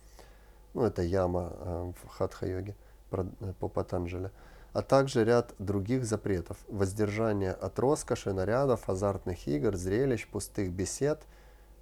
Ну, 0.73 0.85
это 0.85 1.03
яма 1.03 1.53
э, 1.53 1.93
в 2.03 2.09
хатха-йоге 2.09 2.75
э, 3.11 3.53
по 3.61 3.69
Патанджеле. 3.69 4.31
А 4.73 4.81
также 4.81 5.23
ряд 5.23 5.55
других 5.59 6.07
запретов. 6.07 6.57
Воздержание 6.69 7.53
от 7.53 7.79
роскоши, 7.79 8.33
нарядов, 8.33 8.89
азартных 8.89 9.47
игр, 9.47 9.77
зрелищ, 9.77 10.27
пустых 10.29 10.73
бесед, 10.73 11.21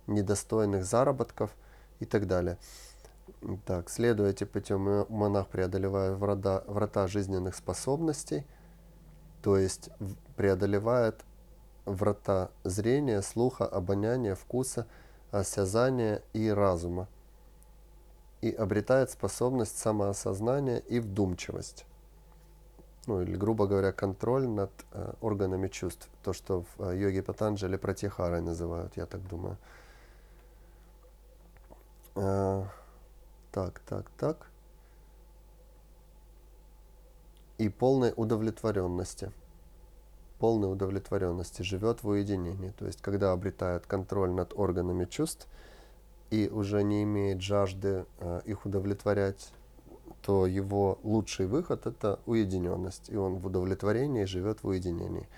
недостойных 0.08 0.84
заработков 0.84 1.54
и 2.00 2.04
так 2.04 2.26
далее. 2.26 2.58
Так, 3.66 3.90
следуя 3.90 4.30
этим 4.30 4.46
путем, 4.46 5.06
монах 5.08 5.48
преодолевает 5.48 6.18
врата, 6.18 6.62
врата 6.66 7.06
жизненных 7.06 7.54
способностей, 7.54 8.46
то 9.42 9.56
есть 9.56 9.90
преодолевает 10.36 11.24
врата 11.84 12.50
зрения, 12.64 13.22
слуха, 13.22 13.66
обоняния, 13.66 14.34
вкуса, 14.34 14.86
осязания 15.30 16.22
и 16.32 16.48
разума 16.48 17.08
и 18.40 18.50
обретает 18.50 19.10
способность 19.10 19.78
самоосознания 19.78 20.78
и 20.78 20.98
вдумчивость. 20.98 21.84
Ну 23.06 23.22
или, 23.22 23.36
грубо 23.36 23.66
говоря, 23.66 23.92
контроль 23.92 24.46
над 24.46 24.70
э, 24.92 25.12
органами 25.20 25.68
чувств. 25.68 26.08
То, 26.22 26.32
что 26.32 26.62
в 26.62 26.90
э, 26.90 26.98
йоге 26.98 27.22
Патанджали 27.22 27.76
протихарой 27.76 28.40
называют, 28.40 28.96
я 28.96 29.06
так 29.06 29.26
думаю. 29.26 29.56
Э, 32.14 32.64
так, 33.52 33.80
так, 33.80 34.10
так. 34.16 34.50
И 37.58 37.68
полной 37.68 38.12
удовлетворенности. 38.16 39.32
Полной 40.38 40.72
удовлетворенности 40.72 41.62
живет 41.62 42.02
в 42.02 42.08
уединении. 42.08 42.72
То 42.78 42.86
есть, 42.86 43.02
когда 43.02 43.32
обретает 43.32 43.86
контроль 43.86 44.30
над 44.30 44.58
органами 44.58 45.04
чувств 45.04 45.46
и 46.30 46.48
уже 46.48 46.82
не 46.82 47.02
имеет 47.02 47.42
жажды 47.42 48.06
э, 48.20 48.40
их 48.44 48.64
удовлетворять, 48.64 49.52
то 50.22 50.46
его 50.46 50.98
лучший 51.02 51.46
выход 51.46 51.86
это 51.86 52.20
уединенность. 52.24 53.10
И 53.10 53.16
он 53.16 53.36
в 53.36 53.46
удовлетворении 53.46 54.24
живет 54.24 54.62
в 54.62 54.68
уединении. 54.68 55.28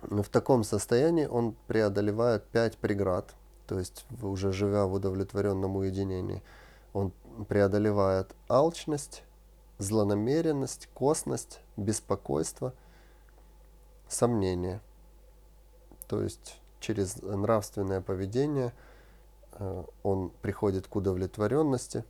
В 0.00 0.24
таком 0.24 0.64
состоянии 0.64 1.26
он 1.26 1.54
преодолевает 1.66 2.44
пять 2.44 2.78
преград, 2.78 3.34
то 3.66 3.78
есть 3.78 4.06
уже 4.22 4.50
живя 4.50 4.86
в 4.86 4.94
удовлетворенном 4.94 5.76
уединении– 5.76 6.42
он 6.92 7.12
преодолевает 7.48 8.34
алчность, 8.48 9.22
злонамеренность, 9.78 10.88
косность, 10.94 11.60
беспокойство, 11.76 12.74
сомнение. 14.08 14.80
То 16.08 16.22
есть 16.22 16.60
через 16.80 17.22
нравственное 17.22 18.00
поведение 18.00 18.72
э, 19.52 19.84
он 20.02 20.30
приходит 20.42 20.88
к 20.88 20.96
удовлетворенности. 20.96 22.04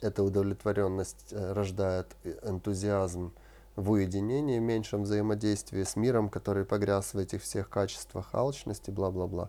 Эта 0.00 0.22
удовлетворенность 0.22 1.32
э, 1.32 1.52
рождает 1.52 2.06
энтузиазм 2.42 3.32
в 3.76 3.90
уединении, 3.92 4.58
меньшем 4.58 5.04
взаимодействии 5.04 5.82
с 5.82 5.96
миром, 5.96 6.28
который 6.28 6.64
погряз 6.64 7.14
в 7.14 7.18
этих 7.18 7.42
всех 7.42 7.70
качествах 7.70 8.34
алчности, 8.34 8.90
бла-бла-бла. 8.90 9.48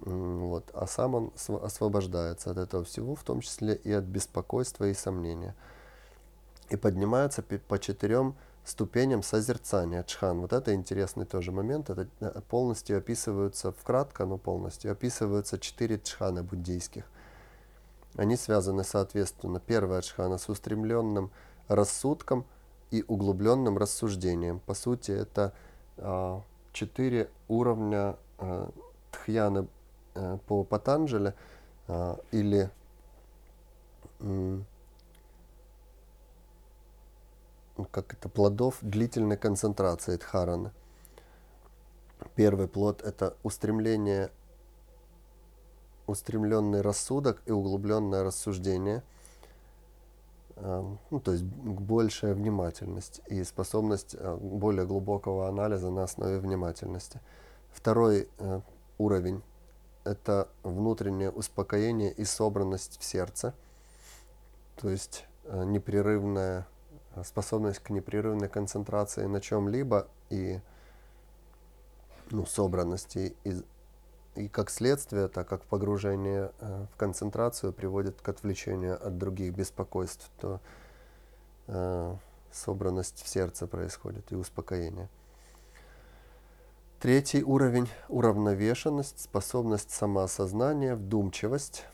Вот. 0.00 0.70
А 0.74 0.86
сам 0.86 1.14
он 1.14 1.32
освобождается 1.62 2.50
от 2.50 2.58
этого 2.58 2.84
всего, 2.84 3.14
в 3.14 3.22
том 3.22 3.40
числе 3.40 3.74
и 3.74 3.92
от 3.92 4.04
беспокойства 4.04 4.84
и 4.84 4.94
сомнения. 4.94 5.54
И 6.68 6.76
поднимается 6.76 7.42
по 7.42 7.78
четырем 7.78 8.34
ступеням 8.64 9.22
созерцания 9.22 10.02
чхан. 10.02 10.40
Вот 10.40 10.52
это 10.52 10.74
интересный 10.74 11.24
тоже 11.24 11.52
момент. 11.52 11.88
Это 11.90 12.08
э, 12.20 12.40
полностью 12.48 12.98
описываются, 12.98 13.70
вкратко, 13.70 14.26
но 14.26 14.38
полностью 14.38 14.90
описываются 14.90 15.58
четыре 15.58 16.00
чхана 16.00 16.42
буддийских. 16.42 17.04
Они 18.16 18.36
связаны, 18.36 18.82
соответственно, 18.82 19.60
первая 19.60 20.02
чхана 20.02 20.38
с 20.38 20.48
устремленным 20.48 21.30
рассудком 21.68 22.44
и 22.90 23.04
углубленным 23.06 23.78
рассуждением. 23.78 24.58
По 24.60 24.74
сути, 24.74 25.12
это 25.12 25.52
а, 25.98 26.42
четыре 26.72 27.30
уровня 27.48 28.16
а, 28.38 28.70
тхьяны 29.12 29.62
Э, 29.62 29.75
по 30.46 30.64
Патанджеле 30.64 31.34
э, 31.88 32.16
или 32.32 32.70
как 37.90 38.14
это, 38.14 38.28
плодов 38.28 38.78
длительной 38.80 39.36
концентрации 39.36 40.16
дхараны. 40.16 40.70
Первый 42.34 42.68
плод– 42.68 43.02
это 43.04 43.36
устремление 43.42 44.30
устремленный 46.06 46.82
рассудок 46.82 47.42
и 47.46 47.52
углубленное 47.52 48.22
рассуждение, 48.22 49.02
ну, 50.56 51.20
то 51.22 51.32
есть 51.32 51.42
большая 51.42 52.32
внимательность 52.32 53.20
и 53.26 53.42
способность 53.42 54.16
более 54.20 54.86
глубокого 54.86 55.48
анализа 55.48 55.90
на 55.90 56.04
основе 56.04 56.38
внимательности. 56.38 57.20
Второй 57.72 58.28
уровень– 58.98 59.42
это 60.06 60.48
внутреннее 60.62 61.30
успокоение 61.30 62.12
и 62.12 62.24
собранность 62.24 62.98
в 63.00 63.04
сердце, 63.04 63.54
то 64.76 64.88
есть 64.88 65.26
непрерывная 65.44 66.66
способность 67.24 67.80
к 67.80 67.90
непрерывной 67.90 68.48
концентрации 68.48 69.24
на 69.24 69.40
чем-либо 69.40 70.08
и 70.30 70.60
ну, 72.30 72.46
собранности 72.46 73.34
и, 73.44 73.62
и 74.34 74.48
как 74.48 74.70
следствие, 74.70 75.28
так 75.28 75.48
как 75.48 75.62
погружение 75.62 76.52
э, 76.60 76.86
в 76.92 76.96
концентрацию 76.96 77.72
приводит 77.72 78.20
к 78.20 78.28
отвлечению 78.28 79.04
от 79.04 79.16
других 79.18 79.54
беспокойств, 79.54 80.30
то 80.40 80.60
э, 81.68 82.16
собранность 82.52 83.22
в 83.22 83.28
сердце 83.28 83.66
происходит 83.66 84.30
и 84.32 84.34
успокоение. 84.34 85.08
Третий 86.98 87.44
уровень– 87.44 87.90
уравновешенность, 88.08 89.20
способность 89.20 89.90
самоосознания, 89.90 90.94
вдумчивость. 90.94 91.84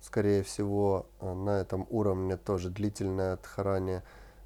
Скорее 0.00 0.42
всего, 0.42 1.04
э, 1.20 1.30
на 1.30 1.60
этом 1.60 1.86
уровне 1.90 2.38
тоже 2.38 2.70
длительное 2.70 3.34
отхарание 3.34 4.02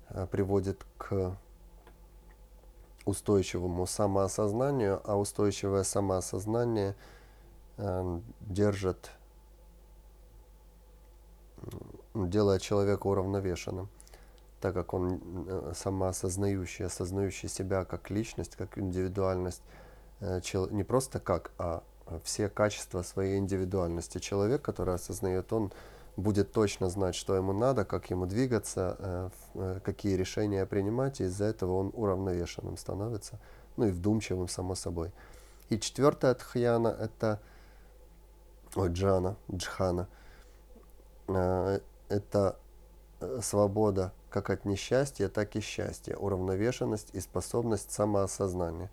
э, 0.09 0.27
приводит 0.27 0.85
к 0.99 1.39
устойчивому 3.05 3.87
самоосознанию, 3.87 5.01
а 5.05 5.17
устойчивое 5.17 5.85
самоосознание 5.85 6.97
э, 7.77 8.21
держит, 8.41 9.13
делает 12.15 12.63
человека 12.63 13.07
уравновешенным, 13.07 13.89
так 14.65 14.73
как 14.73 14.95
он 14.95 15.21
э, 15.47 15.73
самоосознающий, 15.77 16.87
осознающий 16.87 17.51
себя 17.51 17.85
как 17.85 18.09
личность, 18.09 18.57
как 18.57 18.79
индивидуальность, 18.79 19.61
э, 20.21 20.41
не 20.71 20.85
просто 20.85 21.21
как, 21.21 21.51
а 21.59 21.83
все 22.23 22.49
качества 22.49 23.03
своей 23.03 23.37
индивидуальности. 23.37 24.21
Человек, 24.21 24.63
который 24.63 24.95
осознает, 24.95 25.53
он 25.53 25.71
будет 26.17 26.53
точно 26.53 26.89
знать, 26.89 27.15
что 27.15 27.37
ему 27.37 27.53
надо, 27.53 27.85
как 27.85 28.09
ему 28.09 28.25
двигаться, 28.25 29.31
э, 29.53 29.81
какие 29.85 30.17
решения 30.17 30.65
принимать, 30.65 31.21
и 31.21 31.25
из-за 31.25 31.45
этого 31.45 31.75
он 31.75 31.93
уравновешенным 31.93 32.79
становится, 32.79 33.39
ну 33.77 33.89
и 33.89 33.91
вдумчивым, 33.91 34.49
само 34.49 34.77
собой. 34.77 35.13
И 35.69 35.79
четвертая 35.79 36.35
тхьяна– 36.37 36.89
это, 37.01 37.39
ой, 38.77 38.89
джана, 38.89 39.37
джхана, 39.53 40.09
это 42.09 42.57
свобода 43.43 44.13
как 44.31 44.51
от 44.51 44.65
несчастья, 44.65 45.29
так 45.29 45.57
и 45.57 45.61
счастья, 45.61 46.17
уравновешенность 46.17 47.11
и 47.13 47.21
способность 47.21 47.93
самоосознания. 47.93 48.91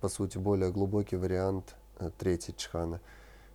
По 0.00 0.08
сути, 0.08 0.38
более 0.38 0.70
глубокий 0.70 1.16
вариант 1.16 1.74
третьей 2.18 2.54
джханы– 2.56 3.00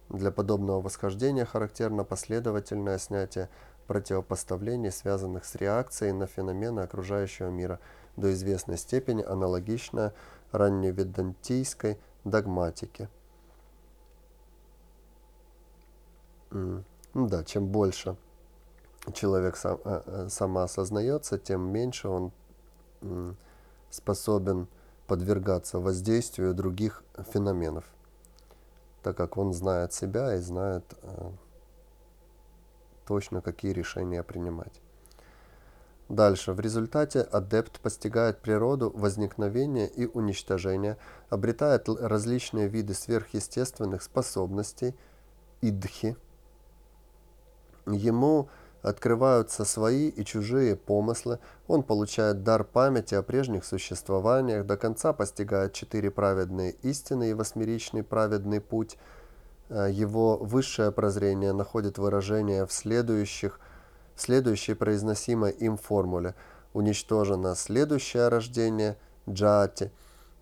для 0.09 0.31
подобного 0.31 0.81
восхождения 0.81 1.45
характерно 1.45 2.03
последовательное 2.03 2.97
снятие 2.97 3.49
противопоставлений, 3.87 4.91
связанных 4.91 5.45
с 5.45 5.55
реакцией 5.55 6.11
на 6.13 6.27
феномены 6.27 6.81
окружающего 6.81 7.49
мира, 7.49 7.79
до 8.15 8.31
известной 8.33 8.77
степени 8.77 9.23
аналогично 9.23 10.13
ранневедантийской 10.51 11.97
догматике. 12.23 13.09
Mm. 16.51 16.83
Ну 17.15 17.27
да, 17.27 17.43
чем 17.43 17.67
больше 17.67 18.15
человек 19.13 19.57
сам, 19.57 19.79
э, 19.83 20.01
э 20.05 20.29
самоосознается, 20.29 21.37
тем 21.37 21.71
меньше 21.71 22.07
он 22.07 22.31
э, 23.01 23.33
способен 23.89 24.67
подвергаться 25.07 25.79
воздействию 25.79 26.53
других 26.53 27.03
феноменов 27.33 27.85
так 29.03 29.17
как 29.17 29.37
он 29.37 29.53
знает 29.53 29.93
себя 29.93 30.33
и 30.35 30.39
знает 30.39 30.85
э, 31.03 31.31
точно, 33.05 33.41
какие 33.41 33.73
решения 33.73 34.23
принимать. 34.23 34.81
Дальше. 36.09 36.53
В 36.53 36.59
результате 36.59 37.21
адепт 37.21 37.79
постигает 37.79 38.39
природу 38.39 38.91
возникновения 38.95 39.87
и 39.87 40.05
уничтожения, 40.05 40.97
обретает 41.29 41.89
различные 41.89 42.67
виды 42.67 42.93
сверхъестественных 42.93 44.01
способностей, 44.01 44.95
идхи. 45.61 46.15
Ему 47.85 48.49
открываются 48.83 49.63
свои 49.63 50.09
и 50.09 50.23
чужие 50.25 50.75
помыслы, 50.75 51.39
он 51.67 51.83
получает 51.83 52.43
дар 52.43 52.65
памяти 52.65 53.15
о 53.15 53.23
прежних 53.23 53.65
существованиях, 53.65 54.65
до 54.65 54.77
конца 54.77 55.13
постигает 55.13 55.73
четыре 55.73 56.11
праведные 56.11 56.71
истины 56.83 57.31
и 57.31 57.33
восьмеричный 57.33 58.03
праведный 58.03 58.59
путь. 58.59 58.97
Э, 59.69 59.87
его 59.89 60.37
высшее 60.37 60.91
прозрение 60.91 61.53
находит 61.53 61.97
выражение 61.97 62.65
в 62.65 62.73
следующих, 62.73 63.59
следующей 64.17 64.73
произносимой 64.73 65.51
им 65.51 65.77
формуле. 65.77 66.35
Уничтожено 66.73 67.55
следующее 67.55 68.27
рождение 68.27 68.97
джати, 69.29 69.91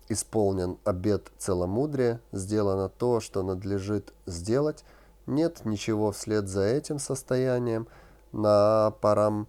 исполнен 0.08 0.78
обет 0.82 1.30
целомудрия, 1.38 2.20
сделано 2.32 2.88
то, 2.88 3.20
что 3.20 3.44
надлежит 3.44 4.12
сделать, 4.26 4.84
нет 5.26 5.60
ничего 5.64 6.10
вслед 6.10 6.48
за 6.48 6.62
этим 6.62 6.98
состоянием– 6.98 7.86
на 8.32 8.92
парам 9.00 9.46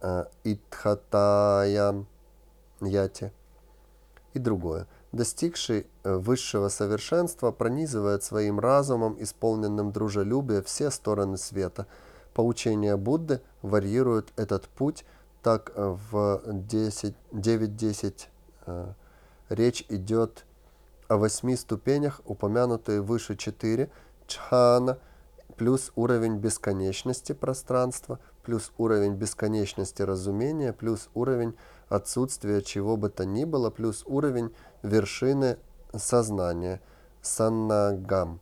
э, 0.00 0.24
итхатаям 0.44 2.06
яте 2.80 3.32
и 4.34 4.38
другое. 4.38 4.86
Достигший 5.12 5.86
э, 6.04 6.14
высшего 6.16 6.68
совершенства 6.68 7.50
пронизывает 7.50 8.22
своим 8.22 8.60
разумом, 8.60 9.16
исполненным 9.18 9.90
дружелюбия, 9.90 10.62
все 10.62 10.90
стороны 10.90 11.38
света. 11.38 11.86
Поучения 12.34 12.96
Будды 12.96 13.40
варьируют 13.62 14.32
этот 14.36 14.68
путь, 14.68 15.04
так 15.42 15.72
э, 15.74 15.96
в 16.10 16.42
9-10 16.46 18.28
речь 19.48 19.86
идет 19.88 20.44
о 21.08 21.16
восьми 21.16 21.56
ступенях, 21.56 22.20
упомянутые 22.26 23.00
выше 23.00 23.34
4, 23.34 23.90
чхана– 24.26 24.98
плюс 25.58 25.92
уровень 25.96 26.36
бесконечности 26.36 27.32
пространства, 27.32 28.20
плюс 28.44 28.72
уровень 28.78 29.14
бесконечности 29.14 30.02
разумения, 30.02 30.72
плюс 30.72 31.10
уровень 31.14 31.54
отсутствия 31.88 32.62
чего 32.62 32.96
бы 32.96 33.10
то 33.10 33.26
ни 33.26 33.44
было, 33.44 33.70
плюс 33.70 34.04
уровень 34.06 34.54
вершины 34.82 35.58
сознания, 35.94 36.80
саннагам. 37.22 38.40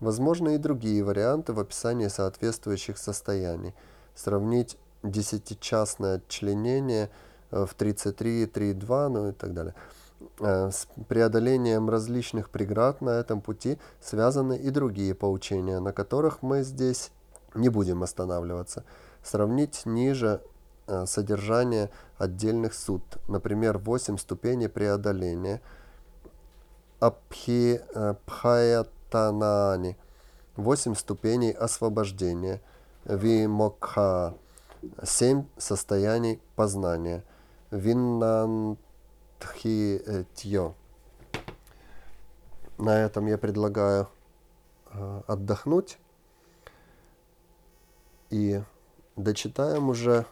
Возможны 0.00 0.54
и 0.54 0.58
другие 0.58 1.02
варианты 1.02 1.52
в 1.52 1.60
описании 1.60 2.08
соответствующих 2.08 2.96
состояний. 2.96 3.74
Сравнить 4.14 4.78
десятичастное 5.02 6.22
членение 6.28 7.10
в 7.50 7.70
33.3.2, 7.76 9.08
ну 9.08 9.28
и 9.28 9.32
так 9.32 9.52
далее. 9.52 9.74
Э, 10.40 10.70
с 10.70 10.88
преодолением 11.08 11.88
различных 11.88 12.50
преград 12.50 13.00
на 13.00 13.10
этом 13.10 13.40
пути 13.40 13.78
связаны 14.00 14.56
и 14.56 14.70
другие 14.70 15.14
поучения, 15.14 15.80
на 15.80 15.92
которых 15.92 16.42
мы 16.42 16.62
здесь 16.62 17.10
не 17.54 17.68
будем 17.68 18.02
останавливаться. 18.02 18.84
Сравнить 19.22 19.82
ниже 19.84 20.40
э, 20.86 21.06
содержание 21.06 21.90
отдельных 22.18 22.74
суд, 22.74 23.02
например, 23.28 23.78
8 23.78 24.18
ступеней 24.18 24.68
преодоления, 24.68 25.60
Абхи 27.00 27.80
э, 27.94 28.14
Пхаятанани, 28.26 29.96
8 30.56 30.94
ступеней 30.94 31.52
освобождения, 31.52 32.60
Вимокха, 33.04 34.34
7 35.02 35.44
состояний 35.56 36.40
познания, 36.56 37.22
Виннан 37.70 38.76
Тхитьо. 39.42 40.74
На 42.78 42.98
этом 43.00 43.26
я 43.26 43.38
предлагаю 43.38 44.08
э, 44.92 45.22
отдохнуть 45.26 45.98
и 48.30 48.62
дочитаем 49.16 49.88
уже. 49.88 50.26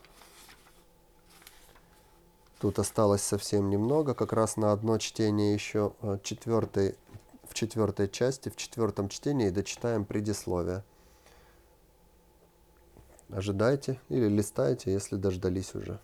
Тут 2.61 2.79
осталось 2.79 3.23
совсем 3.23 3.71
немного, 3.71 4.15
как 4.15 4.33
раз 4.33 4.57
на 4.57 4.73
одно 4.73 4.99
чтение 4.99 5.55
еще 5.55 5.93
э, 6.03 6.19
четвертой, 6.23 6.97
в 7.45 7.55
четвертой 7.55 8.09
части, 8.09 8.49
в 8.49 8.57
четвертом 8.57 9.09
чтении 9.09 9.51
дочитаем 9.51 10.05
предисловие. 10.05 10.85
Ожидайте 13.31 14.01
или 14.09 14.29
листайте, 14.29 14.93
если 14.93 15.17
дождались 15.17 15.75
уже. 15.75 16.01